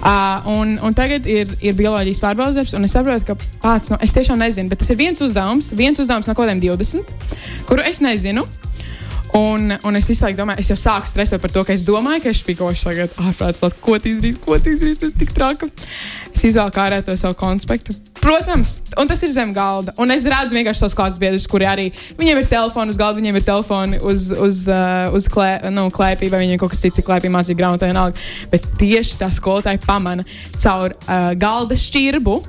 [0.00, 4.14] Uh, un, un tagad ir, ir bioloģijas pārbaudījums, un es saprotu, ka pats, nu, es
[4.16, 7.12] tiešām nezinu, bet tas ir viens uzdevums, viens uzdevums no kaut kādiem 20,
[7.68, 8.46] kuru es nezinu.
[9.32, 12.24] Un, un es visu laiku domāju, es jau sāku stresot par to, ka es domāju,
[12.24, 15.68] ka es spīkošu tagad ārprāts, ko tu izdarīsi, ko tu izdarīsi, tas ir tik traki.
[16.34, 17.94] Es izvēlu ārā to savu konspektu.
[18.20, 19.94] Protams, un tas ir zem galda.
[20.02, 21.86] Un es redzu vienkārši tos klases biedrus, kuri arī,
[22.18, 26.28] viņiem ir telefoni uz galda, viņiem ir telefoni uz, uz, uh, uz klē, nu, klēpī,
[26.32, 28.20] vai viņiem kaut kas cits ir klēpī mācīja grāmatā, vienalga.
[28.52, 30.26] Bet tieši tā skolotāja pamana
[30.58, 32.40] caur uh, galda šķirbu,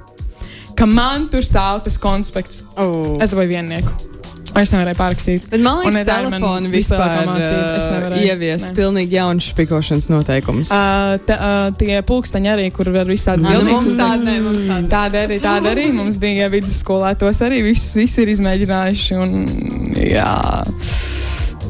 [0.75, 2.65] ka man tur stāv tas konspekts.
[2.75, 3.13] Oh.
[3.21, 4.10] Es dabūju viennieku.
[4.59, 5.45] Es nevarēju pārrakstīt.
[5.51, 7.35] Bet man liekas, tā telefoni vislielākā
[7.77, 8.73] vispār uh, ievies Nē.
[8.75, 10.71] pilnīgi jaunus špikošanas noteikumus.
[10.75, 14.81] Uh, ta, uh, tie pulksteņi arī, kur var visādi nu, bildītas tāda ne, ne.
[14.91, 17.13] Tāda arī, tāda arī mums bija vidusskolā.
[17.21, 19.21] Tos arī visus visi ir izmēģinājuši.
[19.23, 19.37] Un,
[19.95, 20.35] jā,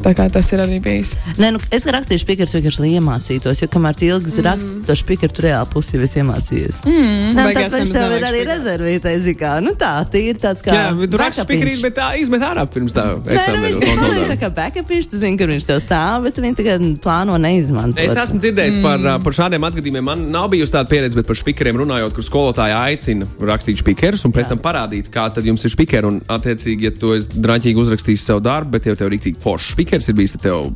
[0.02, 1.14] tā kā tas ir arī bijis.
[1.40, 4.46] Nē, nu, es rakstīšu pikers vienkārši, lai iemācītos, jo kamēr tu ilgi mm.
[4.48, 6.80] raksti to spīkeru, tu reāli pusi jau esi iemācījies.
[6.88, 7.32] Mm.
[7.36, 8.52] Nē, tāpēc tev ir arī špikot.
[8.52, 9.52] rezervītais, zikā.
[9.64, 10.74] Nu tā, tīri tāds kā.
[10.76, 11.62] Jā, bet tur raksts backupiņš.
[11.62, 15.20] piekrīt, bet tā izmet ārā pirms tā Nē, nu, viņš paliek tā kā backupiņš, tu
[15.20, 18.00] zini, kur viņš tev stāv, bet viņi tagad plāno neizmantot.
[18.02, 18.86] Es esmu dzirdējis mm.
[18.86, 20.06] par, par šādiem atgadījumiem.
[20.08, 24.34] Man nav bijusi tāda pieredze, bet par spikeriem runājot, kur skolotāji aicina rakstīt spikerus un
[24.34, 26.08] pēc tam parādīt, kā tad jums ir spikeri.
[26.08, 30.08] Un, attiecīgi, ja tu esi draņķīgi uzrakstījis savu darbu, bet jau tev rīktīgi foršs spikers
[30.08, 30.70] ir bijis, tev.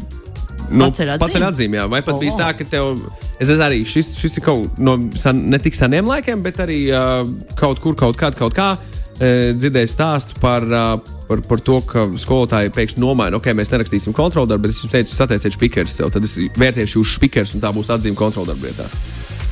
[0.66, 1.86] Nu, Paceļ jā.
[1.88, 2.20] Vai pat oh.
[2.20, 2.96] bija tā, ka tev,
[3.38, 6.80] es redzu, arī šis, šis ir kaut no san, ne tik seniem laikiem, bet arī
[6.90, 7.22] uh,
[7.56, 9.22] kaut kur, kaut kad, kaut kā uh,
[9.54, 10.96] dzirdēju stāstu par, uh,
[11.28, 15.14] par, par to, ka skolotāji pēkšņi nomaina, ok, mēs nerakstīsim kontroldarbu, bet es jums teicu,
[15.14, 18.90] sataisiet spīkerus sev, tad es vērtēšu uz spīkerus un tā būs atzīme kontroldarbu vietā.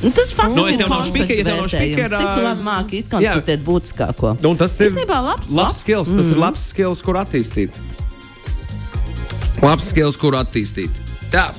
[0.03, 2.11] Nu, tas faktiski Nu, ja ir špika, ja vērtējums.
[2.11, 4.35] Cik tu labi māki izkonstruēt būtiskāko?
[4.43, 5.83] Nu, tas ir Īstenībā labs, labs labs.
[5.85, 6.11] skills.
[6.11, 6.33] Tas mm.
[6.35, 7.79] ir labs skills, kur attīstīt.
[9.63, 10.91] Labs skills, kur attīstīt.
[11.31, 11.49] Tā.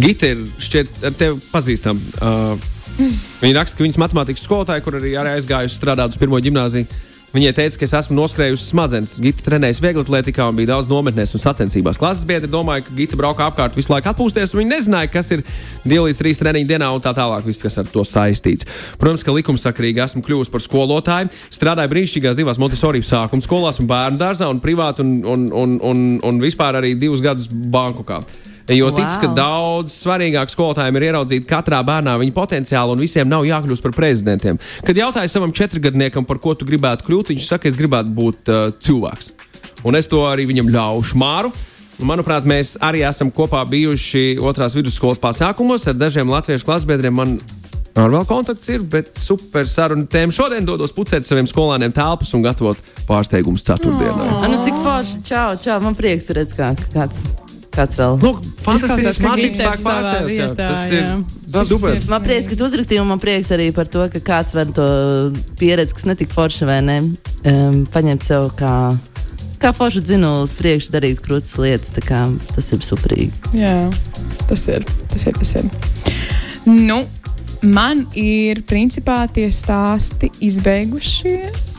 [0.00, 2.00] Gita ir šķiet ar tevi pazīstama.
[2.18, 2.70] Uh,
[3.42, 6.88] viņa raksta, ka viņas matemātikas skolotāja, kur arī, arī aizgājusi strādāt uz pirmo gimnāziju.
[7.34, 9.16] Viņai teica, ka es esmu noskrējusi smadzenes.
[9.18, 11.98] Gita trenējas vieglatlētikā un bija daudz nometnēs un sacensībās.
[11.98, 15.42] Klases biedri domāja, ka Gita brauka apkārt visu laiku atpūsties, un viņi nezināja, kas ir
[15.82, 18.70] 2 līdz 3 treniņu dienā un tā tālāk, viss, kas ar to saistīts.
[19.02, 21.34] Protams, ka likumsakrīgi esmu kļuvusi par skolotāju.
[21.58, 26.08] Strādāju brīnišķīgās divās Montesori sākuma skolās un bērnu dārzā un privāti un, un, un, un,
[26.22, 28.22] un vispār arī divus gadus Bankokā.
[28.72, 28.96] Jo wow.
[28.96, 33.84] ticu, ka daudz svarīgāk skolotājiem ir ieraudzīt katrā bērnā viņa potenciālu, un visiem nav jākļūst
[33.84, 34.60] par prezidentiem.
[34.86, 38.70] Kad jautāju savam četrgadniekam, par ko tu gribētu kļūt, viņš saka, es gribētu būt uh,
[38.80, 39.34] cilvēks.
[39.84, 41.52] Un es to arī viņam ļaušu māru.
[42.04, 47.14] Manuprāt, mēs arī esam kopā bijuši otrās vidusskolas pasākumos ar dažiem latviešu klasbiedriem.
[47.14, 47.36] Man
[48.00, 50.34] ar vēl kontakts ir, bet super sarunu tēma.
[50.34, 54.28] Šodien dodos pucēt saviem skolāniem telpas un gatavot pārsteigumus ceturtdienai.
[54.40, 57.22] A, Nu, cik forši, čau, čau, man prieks redzēt, kā kāds,
[57.74, 58.18] kāds vēl.
[58.22, 58.32] Nu,
[58.64, 60.36] fantastisks savā pārstāvs.
[60.58, 61.16] Tas ir jā.
[61.54, 61.94] tas super.
[61.98, 64.54] Tas ir- Man prieks, ka tu uzrakstīji, un man prieks arī par to, ka kāds
[64.56, 64.86] var to
[65.60, 66.98] pieredzi, kas netika forša vai ne,
[67.50, 68.74] um, paņemt sev kā,
[69.62, 71.90] kā foršu dzinulu uz priekšu, darīt krūtis lietas.
[71.96, 72.22] tā kā
[72.54, 73.32] Tas ir superīgi.
[73.58, 73.76] Jā,
[74.48, 74.84] tas ir.
[75.12, 75.68] Tas ir, tas ir.
[76.66, 77.02] Nu,
[77.62, 81.72] man ir principā tie stāsti izbeigušies.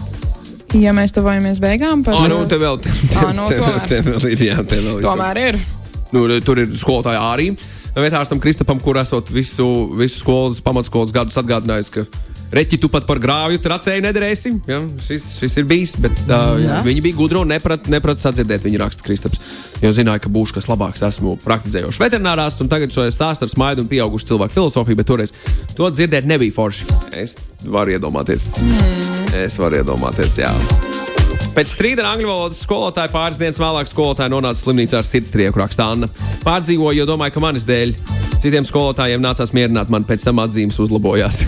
[0.75, 3.85] Ja mēs tuvojamies beigām, par Ah, nu, te vēl, te, te, Ā, nu, tomēr.
[3.87, 4.41] te vēl ir.
[4.49, 5.59] Jā, te vēl tomēr ir.
[6.15, 7.51] Nu, tur ir skolotāja arī.
[7.95, 9.67] Vietārstam Kristapam, kur esot visu,
[9.99, 12.03] visu skolas, pamatskolas gadus atgādinājis, ka
[12.55, 14.51] reķi tu pat par grāvju tracēju nedarēsi.
[14.67, 14.81] Ja?
[15.03, 16.81] Šis, šis ir bijis, bet uh, Jā.
[16.85, 19.55] viņi bija gudri un neprat, neprat sadzirdēt viņa rakstu Kristaps.
[19.83, 21.03] Jo zināja, ka būšu kas labāks.
[21.07, 25.35] Esmu praktizējošs veterinārās, un tagad šo stāstu ar smaidu un pieaugušu cilvēku filozofiju, bet toreiz
[25.75, 26.91] to dzirdēt nebija forši.
[27.15, 28.53] Es varu iedomāties.
[29.35, 30.53] Es varu iedomāties, jā.
[31.55, 35.85] Pēc strīda ar angļu valodas skolotāju pāris dienas vēlāk skolotāja nonāca slimnīcā ar sirdstrieku, raksta
[35.93, 36.09] Anna.
[36.43, 37.93] Pārdzīvoju, jo domāju, ka manis dēļ.
[38.43, 41.45] Citiem skolotājiem nācās mierināt man, pēc tam atzīmes uzlabojās.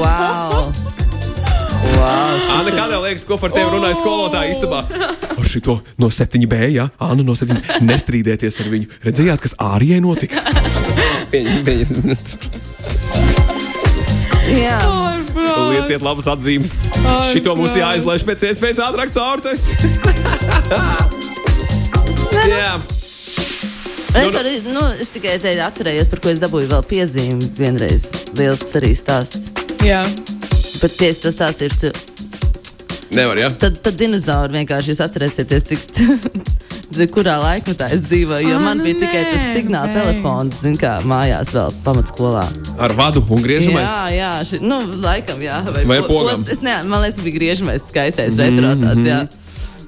[0.00, 0.66] Wow!
[1.94, 2.34] wow.
[2.56, 4.82] Anna, kādēļ liekas, ko par tevi runāja skolotāja istabā?
[5.30, 7.62] Ar šito no 7B, jā, Anna no 7.
[7.86, 8.90] Nestrīdēties ar viņu.
[9.06, 10.42] Redzējāt, kas ārijai notika?
[11.32, 12.18] Pieņem, pieņem.
[14.58, 14.95] Jā.
[15.72, 16.74] Lieciet labas atzīmes.
[17.32, 19.42] Šito mums jāizlaiž pēc iespējas ātrāk caur.
[19.44, 19.66] tas.
[22.46, 22.76] Jā.
[24.16, 28.08] Es, varu, nu, es tikai te atcerējos, par ko es dabūju vēl piezīmi vienreiz.
[28.38, 29.50] Lielisks arī stāsts.
[29.84, 30.00] Jā,
[30.82, 31.72] Bet tieši tas tās ir.
[33.16, 33.48] Nevar, jā.
[33.60, 35.80] Tad, tad dinozauri vienkārši jūs atcerēsieties, cik
[37.12, 38.48] kurā laikmetā es dzīvoju.
[38.48, 41.72] Jo Ā, man nu bija tikai tas nē, signāla nu telefons, zin kā mājās vēl
[41.84, 42.46] pamatskolā.
[42.78, 43.86] Ar vadu un griežamais.
[43.86, 45.62] Jā, jā, ši, nu, laikam, jā.
[45.84, 46.44] Vai po- pogam?
[46.44, 49.26] po- Es ne, man liekas, bija griežamais skaistais Mhm, retrotāts, jā.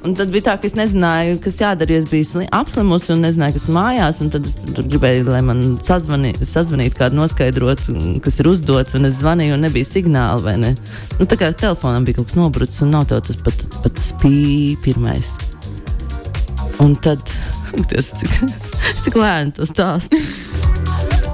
[0.07, 3.53] Un tad bija tā, ka es nezināju, kas jādara, es biju sli- apslimusi un nezināju,
[3.55, 4.21] kas mājās.
[4.23, 8.95] un Tad es tur gribēju, lai man sazvani, sazvanītu, kādu noskaidrot, kas ir uzdots.
[8.95, 10.41] Un es zvanīju, un nebija signāla.
[10.41, 10.77] vai Ne?
[11.19, 14.77] Nu, tā kā telefonam bija kaut kas nobrucis, un nav tev tas pat, pat spīd
[14.85, 15.35] pirmais.
[16.85, 17.23] Un tad,
[17.91, 18.39] tas cik,
[19.05, 20.21] cik lēni tas stāsta.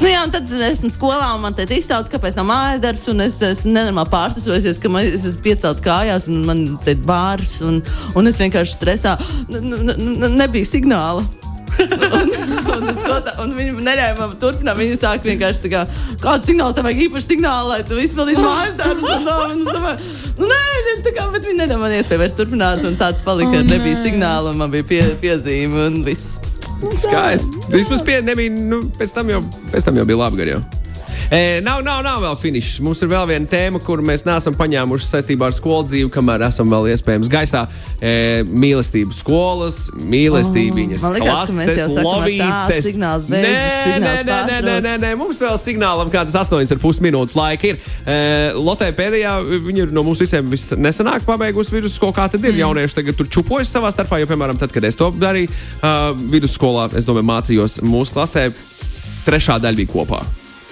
[0.01, 3.07] Nu, jā, un tad es esmu skolā, un man te izsauc, kāpēc nav mājas darbs,
[3.13, 7.07] un es esmu nenormāli pārsteigts, ka man, es esmu piecelt kājās, un man te ir
[7.07, 7.79] bārs, un,
[8.19, 9.15] un es vienkārši stresā.
[9.49, 11.25] -n nebija signāla.
[11.83, 12.33] Un,
[12.77, 14.79] un, skotā, un viņi neļāva man turpināt.
[14.79, 15.83] Viņi sāk vienkārši tā kā,
[16.23, 19.11] kādu signālu tam vajag īpaši signālu, lai tu izpildītu mājas darbus.
[19.11, 22.39] Un, un es domāju, nu, nē, nē, tā kā, bet viņi nedēļa man iespēju vairs
[22.39, 22.87] turpināt.
[22.89, 26.39] Un tāds palika, oh, nebija signāla, un man bija pie, piezīme un viss.
[26.85, 27.67] Skaisti.
[27.73, 30.59] Vismaz pie, nebija, nu, pēc, tam jau, pēc tam jau bija labi gari.
[31.31, 32.79] E, nav, nav, nav vēl finišs.
[32.85, 36.69] Mums ir vēl viena tēma, kur mēs neesam paņēmuši saistībā ar skolu dzīvi, kamēr esam
[36.73, 37.65] vēl iespējams gaisā.
[38.05, 42.91] E, mīlestība skolas, mīlestība viņas mēs klases, lovītes.
[42.91, 45.01] signāls nē, beidzas, nē, nē, nē, nē, nē, pārtrauc.
[45.07, 47.81] nē, mums vēl signālam kādas 8,5 minūtes laika ir.
[48.05, 48.21] E,
[48.61, 49.35] Lotē pēdējā,
[49.65, 50.53] viņa ir no mums visiem
[50.85, 52.15] nesenāk pabeigusi vidusskolu.
[52.15, 52.53] Kā tad ir?
[52.53, 52.63] Mm.
[52.67, 56.91] Jaunieši tagad tur čupojas savā starpā, jo, piemēram, tad, kad es to darīju uh, vidusskolā,
[56.99, 58.49] es domāju, mācījos mūsu klasē,
[59.25, 60.25] trešā daļa bija kopā.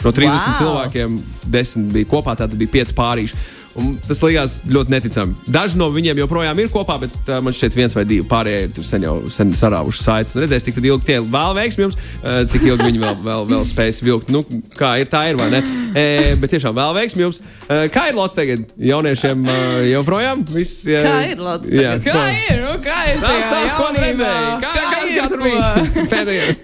[0.02, 0.60] No 30 wow.
[0.60, 1.18] Cilvēkiem
[1.52, 3.42] 10 bija kopā, tad bija 5 pārīši.
[3.80, 5.34] Un tas likās ļoti neticami.
[5.52, 8.84] Daži no viņiem joprojām ir kopā, bet uh, man šķiet, viens vai divi pārējie tur
[8.84, 10.36] sen jau sen sarāvuši saites.
[10.42, 14.02] Redzēs, cik ilgi tie vēl veiksmi jums, uh, cik ilgi viņi vēl, vēl, vēl spēs
[14.04, 14.28] vilkt.
[14.34, 14.42] Nu,
[14.76, 15.62] kā ir, tā ir, vai ne?
[15.96, 17.40] E, bet tiešām vēl veiksmi jums.
[17.64, 18.68] E, kā ir Lotte tagad?
[18.92, 19.56] Jauniešiem uh,
[19.88, 20.84] joprojām viss.
[20.84, 22.12] Uh, Kā ir, Lotte, Jā, tagad?
[22.12, 22.61] Kā ir?
[22.72, 24.52] Nu, kā ir Tas tajā tas, ko redzēji.
[24.62, 25.70] Kā, kā, kā, kā tur ir bija?
[26.12, 26.46] Pēdējā.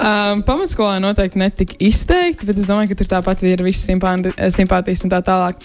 [0.00, 5.02] Um, pamatskolā noteikti netika izteikti, bet es domāju, ka tur tāpat ir simpāti- eh, simpātijas
[5.06, 5.58] un tā tālāk.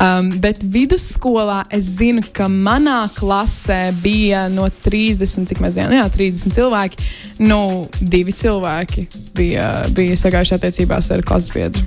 [0.00, 6.06] Um, bet vidusskolā es zinu, ka manā klasē bija no 30, cik mēs zinām, jā,
[6.14, 7.08] 30 cilvēki.
[7.48, 7.60] Nu,
[8.00, 9.06] divi cilvēki
[9.38, 11.84] bija, bija sagājuši attiecībās ar klases biedru.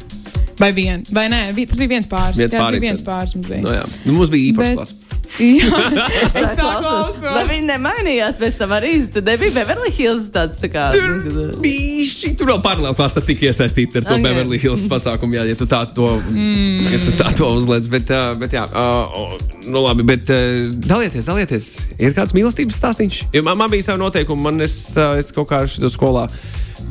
[0.62, 2.38] Vai vien, vai nē, tas bija viens pāris.
[2.38, 3.62] Viens jā, pāris, bija viens pāris mums bija.
[3.66, 3.86] Nu, jā.
[4.06, 5.21] Nu, mums bija īpašs Bet- klasa.
[5.42, 5.82] Jā,
[6.28, 7.22] es tā klausos.
[7.24, 8.94] Vai viņi nemainījās pēc tam arī?
[9.16, 10.90] Tad nebija Beverly Hills tāds tā kā.
[10.96, 14.20] Tur bija tur vēl paralēli klasa, tad tika iesaistīta ar to Ok.
[14.20, 14.26] okay.
[14.28, 16.82] Beverly Hills pasākumu, jā, ja tu tā to, mm.
[16.92, 17.88] ja tu tā to uzliec.
[17.92, 19.38] Bet, uh, bet jā, uh,
[19.72, 21.70] nu labi, bet uh, dalieties, dalieties.
[22.02, 23.24] Ir kāds mīlestības stāstīns?
[23.36, 26.28] Jo man, man bija savi noteikumi, man es, uh, es kaut kā šo skolā.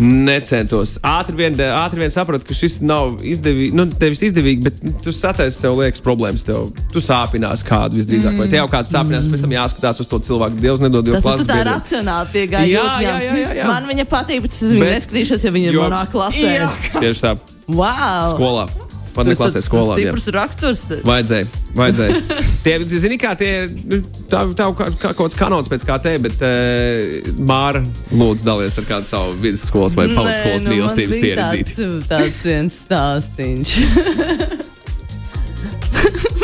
[0.00, 0.94] Necentos.
[1.04, 3.74] Ātri vien, ātri vien sapratu, ka šis nav izdevīgi.
[3.76, 6.44] Nu, tevis izdevīgi, bet tu sataisi sev liekas problēmas.
[6.46, 8.29] Tev, tu sāpinās kādu visdrīzāk.
[8.29, 8.29] Mm.
[8.38, 10.60] Vai tev kāds sāpinās, pēc tam jāskatās uz to cilvēku.
[10.60, 12.70] Dievs nedod, jo Tas klases tu tā biedri- racionāli piegāji.
[12.76, 13.66] Jā, jā, jā, jā, jā.
[13.66, 16.52] Man viņa patīk, bet es viņu Bet- neskatīšos, ja viņa ir manā klasē.
[16.58, 16.70] Jā.
[17.00, 17.34] Tieši tā,
[17.68, 18.36] Wow!
[18.36, 18.68] skolā.
[19.10, 19.94] Pat Tas ne klasē, skolā.
[19.98, 20.12] jā.
[20.14, 20.80] Stiprs raksturs.
[21.02, 21.46] Vajadzēja.
[21.74, 22.20] vajadzēja.
[22.64, 23.98] tie, zini, kā tie ir nu,
[24.30, 27.82] tā, tā, kā, kā kaut kāds kanons pēc kā te, bet uh, Māra
[28.14, 31.64] lūdzu dalies ar kādu savu vidusskolas vai pamatskolas nu, mīlestības pieredzi.
[31.74, 33.74] Tāds, tāds viens stāstīns.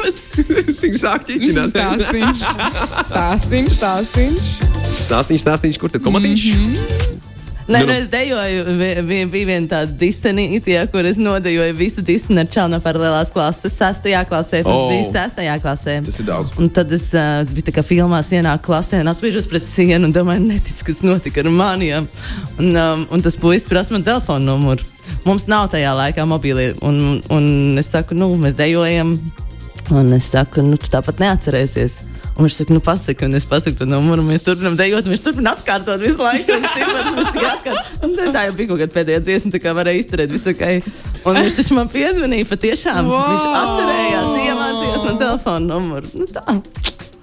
[0.06, 1.72] Viņa sāk ķiķināt.
[1.74, 2.46] Stāstīņš,
[3.12, 4.50] stāstīņš, stāstīņš.
[5.06, 6.46] Stāstīņš, stāstīņš, kur tad komatiņš?
[7.66, 7.92] Nē, Nu, nu, nu.
[7.98, 12.78] es dejoju, vi- bija viena tāda disenīte, ja, kur es nodejoju visu disenu ar čānu
[12.78, 13.74] paralēlās klases.
[13.74, 14.86] Sestajā klasē, tas Oh.
[14.92, 15.96] bija sestajā klasē.
[16.06, 16.52] Tas ir daudz.
[16.62, 20.12] Un tad es uh, biju tā kā filmās, ienāku klasē un atspiežos pret sienu un
[20.14, 22.06] domāju, neticu, kas notika ar maniem.
[22.60, 24.86] Un, um, un tas puisis prasa man telefonu numuru.
[25.26, 26.70] Mums nav tajā laikā mobīlie.
[26.86, 29.16] Un, un es saku, nu, mēs dejojam.
[29.94, 32.00] Un es saku, nu, tu tāpat neatcerēsies.
[32.36, 34.20] Un viņš saka, nu, pasaki, un es pasaku to numuru.
[34.26, 36.52] Mēs turpinām dejot, viņš turpina atkārtot visu laiku.
[36.74, 37.84] tikai atkārto.
[38.04, 40.66] Un tad Tā jau bija kaut kāda pēdējā dziesma, tā kā varēja izturēt visu ok.
[41.30, 43.08] Un viņš taču man piezvanīja patiešām.
[43.08, 43.30] Wow.
[43.30, 46.12] Viņš atcerējās, iemācījās man telefonu numuru.
[46.20, 46.58] Nu, tā.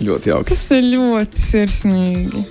[0.04, 0.50] Ļoti jauki.
[0.56, 2.46] Tas ir ļoti sirsnīgi.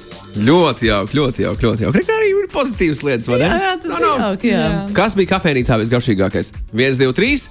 [0.46, 1.66] Ļoti jauki, ļoti jauki.
[1.66, 2.05] Ļoti jauki.
[2.14, 3.48] Arī ir pozitīvas lietas, vai ne?
[3.50, 4.28] Jā, jā, tas No, bija no.
[4.28, 4.53] jauki.
[4.55, 4.68] Jā.
[4.96, 6.53] Kas bija kafejnīcā visgaršīgākais?
[6.72, 7.48] Viens, divi, trīs.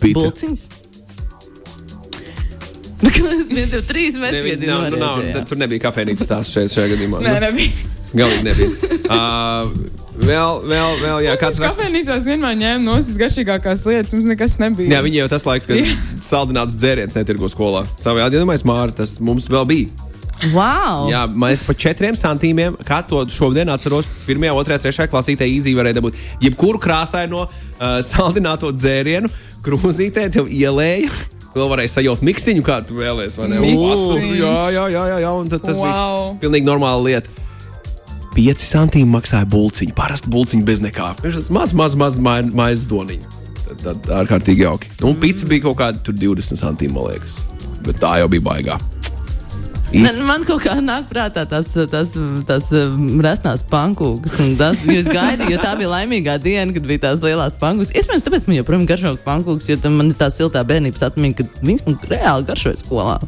[0.00, 0.24] Pizza.
[0.24, 0.64] Bulciņas.
[3.04, 5.44] Es viens, divi, trīs Ne, mēnesi nav, nu, nav, gādīju.
[5.50, 7.20] tur nebija kafejnīcas stāsts šeit, šajā gadījumā.
[7.24, 7.90] Nē, Nu, nebija.
[8.14, 8.70] Galīgi nebija.
[9.04, 9.68] Uh,
[10.16, 11.74] vēl, vēl, vēl, jā, kāds raksta.
[11.76, 14.88] kafejnīcās vienmēr ņēma no visas garšīgākās lietas, mums nekas nebija.
[14.94, 15.90] Jā, viņi jau tas laiks, kad Jā.
[16.24, 17.82] saldināts dzēriens netirgo skolā.
[18.00, 20.08] Savējādi iedomājas, Māra, tas mums vēl bija.
[20.54, 21.10] Wow!
[21.12, 26.00] Jā, mēs par četriem centīmiem, kā to šodien atceros, pirmajā, otrajā, trešajā klasītē īzī varēja
[26.00, 26.16] dabūt.
[26.48, 29.28] Jebkuru krāsaino uh, saldināto dzērienu
[29.64, 31.12] krūzītē tev ielēja.
[31.54, 32.96] Vēl varēja sajaukt miksiņu, kā tu
[33.78, 35.82] patu- Jā, jā, jā, jā, jā, un tas wow.
[35.84, 37.28] bija pilnīgi normāla lieta.
[38.34, 41.12] 5 centīmi maksāja bulciņu, parasti bulciņu bez nekā.
[41.22, 43.30] Viņš tāds maz, maz, maz mai- maizes doniņu.
[43.84, 44.90] Tad, ārkārtīgi jauki.
[45.06, 47.38] Un pizza bija kaut kāda tur 20 centīmi, man liekas.
[47.86, 48.80] Bet tā jau bija baigā.
[49.94, 52.14] Man, man kaut kā nāk prātā tas, tas,
[52.48, 54.36] tas um, resnās pankūks.
[54.58, 57.94] Tas, jo es gaidīju, jo tā bija laimīgā diena, kad bija tās lielās pankūks.
[57.94, 61.86] Iespējams, tāpēc man joprojām garšo pankūks, jo man ir tā siltā bērnības atmiņa, ka viņas
[61.88, 63.18] man reāli garšoja skolā.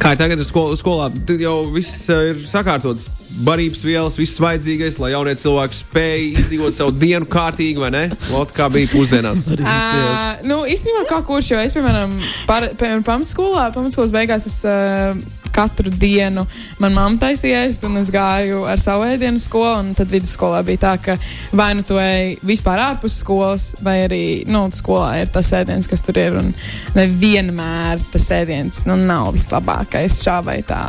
[0.00, 3.08] Kā ir tagad skol, skolā, tad jau viss uh, ir sakārtots.
[3.44, 8.04] Barības vielas, viss vajadzīgais, lai jaunie cilvēki spēj izdzīvot savu dienu kārtīgi, vai ne?
[8.32, 9.46] Lot, kā bija pusdienās.
[9.56, 12.16] Uh, nu, īstenībā kā kurš, jo es, piemēram,
[12.48, 15.12] par, piemēram pamatskolā, pamatskolas beigās es uh,
[15.56, 16.44] katru dienu
[16.82, 20.94] man mamma taisīja ēst, un es gāju ar savu ēdienu skolu, tad vidusskolā bija tā,
[21.02, 21.16] ka
[21.56, 26.04] vai nu tu ej vispār ārpus skolas, vai arī, nu, skolā ir tas ēdiens, kas
[26.06, 26.52] tur ir, un
[26.96, 30.82] nevienmēr tas ēdiens, nu, nav vislabākais šā vai tā,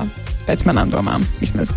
[0.48, 1.74] pēc manām domām, vismaz.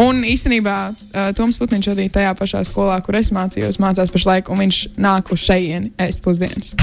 [0.00, 4.62] Un īstenībā uh, Toms Putniņš arī tajā pašā skolā, kur es mācījos, mācās pašlaik, un
[4.64, 6.74] viņš nāk uz šejieni ēst pusdienas.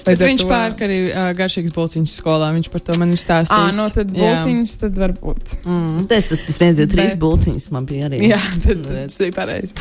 [0.00, 2.46] Bet Līdz viņš to- pērk arī uh, garšīgas bulciņas skolā.
[2.56, 3.76] Viņš par to man ir stāstījis.
[3.76, 4.20] no tad Jā.
[4.22, 5.52] bulciņas, tad varbūt.
[5.68, 6.06] Mm.
[6.08, 8.22] Tas, tas, tas viens, divi, trīs Bet- bulciņas man bija arī.
[8.30, 9.12] Jā, tad Nu, redz.
[9.12, 9.74] tas bija pareizi.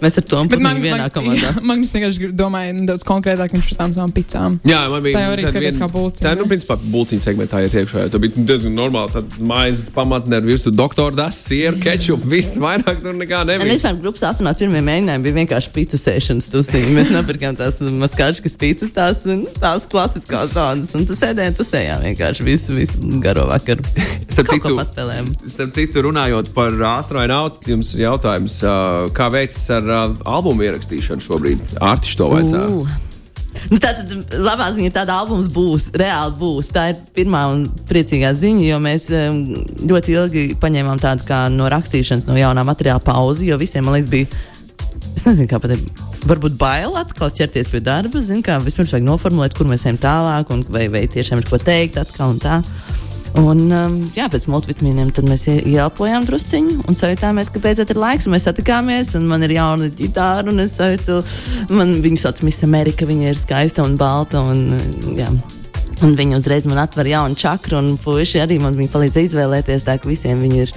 [0.00, 1.50] Mēs ar to man, vienā man, komandā.
[1.58, 4.56] jā, Magnus vienkārši domāja nedaudz konkrētāk viņš par tām savām picām.
[4.64, 7.26] Jā, man bija Tā jau arī tad skaties vien- kā bulciņa, Tā, nu, principā, bulciņa
[7.28, 8.06] segmentā iet iekšā.
[8.16, 9.12] Tā bija diezgan normāli.
[9.12, 13.68] Tad maizes pamatne ar virsmu doktora das, sieru, kečupu, viss vairāk tur nekā nebija.
[13.70, 16.92] vispār grupas astronautu pirmie mēģinājumi bija vienkārši pīcis sēšanas tusiņi.
[16.96, 20.92] Mēs nopirkām tās maskāčkas pīcis, tās, nu, tās klasiskās tādas.
[20.98, 23.86] Un tas sēdējām, tusējām vienkārši visu, visu garo vakaru.
[24.36, 25.32] Starp citu, paspēlējām.
[25.48, 31.24] Starp citu, runājot par astronautu, jums ir jautājums, uh, kā veicas ar uh, albumu ierakstīšanu
[31.24, 31.76] šobrīd?
[31.80, 33.04] Ārtiņš to vajadzēja.
[33.70, 36.70] Nu, tā tad labā ziņa, tāda albums būs, reāli būs.
[36.74, 39.08] Tā ir pirmā un priecīgā ziņa, jo mēs
[39.82, 44.12] ļoti ilgi paņēmām tādu kā no rakstīšanas, no jaunā materiāla pauzi, jo visiem, man liekas,
[44.12, 44.30] bija,
[45.16, 49.56] es nezinu, kā pateikt, varbūt bail atkal ķerties pie darba, zin, kā vispirms vajag noformulēt,
[49.56, 52.60] kur mēs ejam tālāk, un vai, vai tiešām ir ko teikt atkal un tā.
[53.36, 58.28] Un, um, jā, pēc multivitamīniem mēs ieelpojām drusciņu un sajūtāmies, ka beidzot ir laiks.
[58.32, 61.18] Mēs satikāmies, un man ir jauna ģitāra, un es sajūtu,
[61.76, 63.08] man viņu sauc Miss Amerika.
[63.08, 64.40] Viņa ir skaista un balta.
[64.40, 64.78] Un,
[65.18, 65.28] jā.
[66.04, 70.10] Un viņi uzreiz man atver jaunu čakru, un puiši arī man palīdz izvēlēties, tā ka
[70.10, 70.72] visiem viņi ir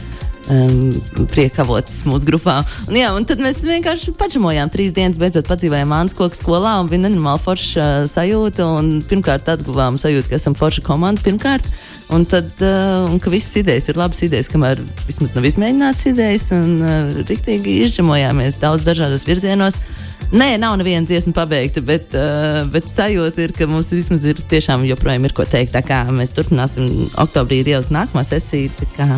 [0.49, 2.59] um, priekavots mūsu grupā.
[2.87, 6.89] Un, jā, un tad mēs vienkārši pačamojām trīs dienas, beidzot padzīvojām Mānas koku skolā, un
[6.91, 8.67] bija nenormāla forša uh, sajūta.
[9.09, 11.23] Pirmkārt, atguvām sajūtu, ka esam forša komanda.
[11.25, 11.65] Pirmkārt,
[12.15, 16.51] un tad, uh, un ka visas idejas ir labas idejas, kamēr vismaz nav izmēģināts idejas,
[16.57, 19.79] un uh, riktīgi izģemojāmies daudz dažādos virzienos.
[20.29, 24.85] Nē, nav neviena dziesma pabeigta, bet, uh, bet sajūta ir, ka mums vismaz ir tiešām
[24.85, 25.73] joprojām ir ko teikt.
[25.73, 28.69] Tā kā mēs turpināsim, oktobrī ielikt nākamā sesija.
[28.77, 29.09] Tā kā,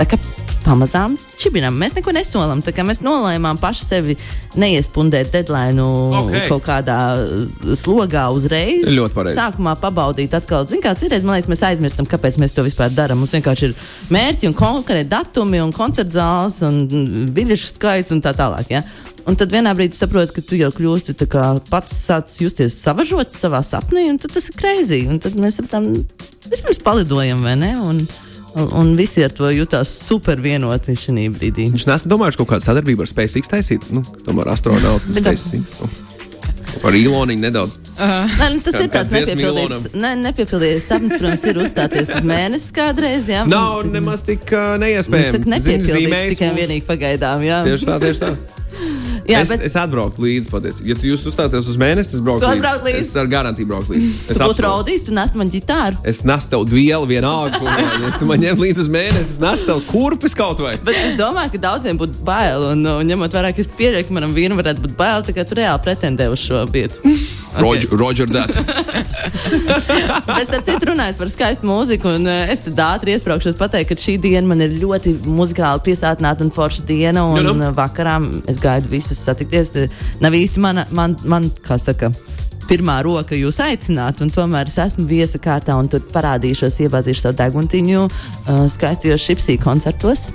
[0.00, 0.20] tā kā
[0.66, 1.76] pamazām čibinam.
[1.78, 2.60] Mēs neko nesolam.
[2.60, 4.18] Mēs nolēmām paši sevi
[4.58, 6.46] neiespundēt deadline Okay.
[6.50, 8.86] kaut kādā uh, slogā uzreiz.
[8.90, 9.38] Ļoti pareizi.
[9.38, 13.20] Sākumā pabaudīt, atkal, zin, kā citreiz man liekas, mēs aizmirstam, kāpēc mēs to vispār darām.
[13.22, 13.74] Mums vienkārši ir
[14.14, 18.72] mērķi un konkrēti datumi un koncerta zāles un biļešu skaits un tā tālāk.
[18.72, 18.82] Ja?
[19.26, 23.40] Un tad vienā brīdī saproti, ka tu jau kļūsti tā kā pats sācis justies savažots
[23.42, 25.00] savā sapnī, un tas ir greizi.
[25.10, 25.88] Un tad mēs sapratām,
[26.46, 27.72] vispirms palidojam, vai ne?
[27.82, 28.04] Un,
[28.56, 31.68] un, un visi ar to jutās super vienoti šajā brīdī.
[31.76, 33.86] Viņš nesmu domājuši kaut kādu sadarbību ar SpaceX taisīt.
[33.94, 35.80] Nu, tomēr Bet tā- SpaceX.
[35.80, 35.88] Nu.
[36.82, 37.78] Par īloniņu nedaudz.
[37.96, 42.74] Nē, nu, tas Kā- ir tāds nepiepildīts, ne, nepiepildīts sapnis, protams, ir uzstāties uz mēnesi
[42.76, 43.30] kādreiz.
[43.32, 45.30] Jā, Nav nemaz tik uh, Es neiespējami.
[45.32, 47.46] saku, Zini, nepiepildīts zīmējis tikai un vienīgi pagaidām.
[47.48, 48.30] Jā, Tieši tā, tieši tā.
[49.30, 50.90] jā es, bet es atbrauktu līdzi patiesībā.
[50.92, 52.72] Ja tu jūs uzstāties uz mēnesi, es braucu līdzi.
[52.86, 53.02] līdzi?
[53.02, 54.12] Es ar garantiju braucu līdzi.
[54.34, 54.66] Es apsolu.
[54.66, 56.00] raudījis, tu nes man ģitāru.
[56.12, 57.62] Es nesu tev vielu vienalga.
[58.06, 60.74] Ja tu man ņem līdzi uz mēnesi, es nesu tev kurpes kaut vai.
[60.84, 62.68] Bet es domāju, ka daudziem būtu bail.
[62.74, 65.46] Un, un ņemot vērā, ka es pieļauju, ka manam vīram varētu būt bail, tā kā
[65.48, 67.02] tu reāli pretendē uz šo vietu.
[67.62, 68.52] Roger, Roger that.
[70.26, 73.98] Bet ar citu runājot par skaistu mūziku, un uh, es tad ātri iesprāgšos pateikt, ka
[74.00, 77.24] šī diena man ir ļoti muzikāli piesātināta un forša diena.
[77.26, 77.68] Un Nu, nu.
[77.68, 78.18] uh, vakarā
[78.50, 79.72] es gaidu visus satikties.
[80.22, 82.12] Nav īsti mana, man, man kā saka.
[82.66, 87.36] Pirmā roka jūs aicināt, un tomēr es esmu viesa kārtā, un tur parādīšos, iebāzīšu savu
[87.38, 90.32] deguntiņu uh, skaistajos šipsī koncertos.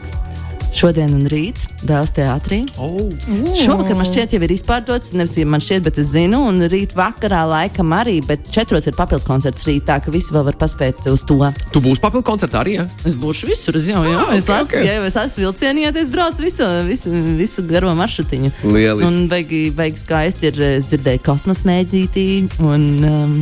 [0.72, 2.62] Šodien un rīt Dēls teātrī.
[2.80, 3.10] Oh.
[3.58, 5.12] Šovakar man šķiet, jau ir izpārdots.
[5.18, 8.96] Nevis ja man šķiet, bet es zinu, un rīt vakarā laikam arī, bet četros ir
[8.98, 11.40] papildu koncerts rītā, ka visi vēl var paspēt uz to.
[11.74, 12.78] Tu būsi papildu koncertā arī?
[12.80, 12.86] Ja?
[13.10, 14.88] Es būšu visur, es jau, jā, Ah, es ok, Latvijā, ok.
[14.88, 18.54] ja jau es esmu vilcienā, tad es braucu visu, visu, visu garo maršrutiņu.
[18.72, 19.10] Lieliski.
[19.10, 22.28] Un baigi, baigi skaisti ir, es dzirdēju kosmosa mēģītī
[22.64, 23.36] un um,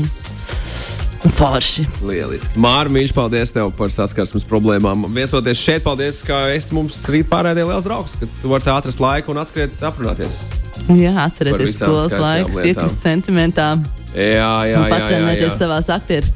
[1.36, 1.86] forši.
[2.06, 2.60] Lieliski.
[2.60, 5.08] Mārcis, mīļš, paldies tev par saskarsmes problēmām.
[5.16, 9.02] Viesoties šeit, paldies, ka esi mums rīt pārējie liels draugs, ka tu vari tā atrast
[9.04, 10.44] laiku un atskriet aprunāties.
[10.90, 13.74] Jā, atcerieties skolas laikus, iekrist sentimentā
[14.16, 14.90] Jā, jā, un jā.
[14.90, 16.32] patrenēties savās aktieru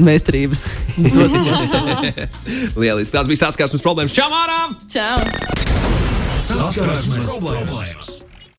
[0.00, 0.64] meistarības.
[2.80, 3.12] Lieliski.
[3.12, 4.16] Tas bija saskarsmes problēmas.
[4.16, 4.60] Čau, Mārā!
[4.92, 5.20] Čau!
[6.40, 8.21] Saskarsmes problēmas!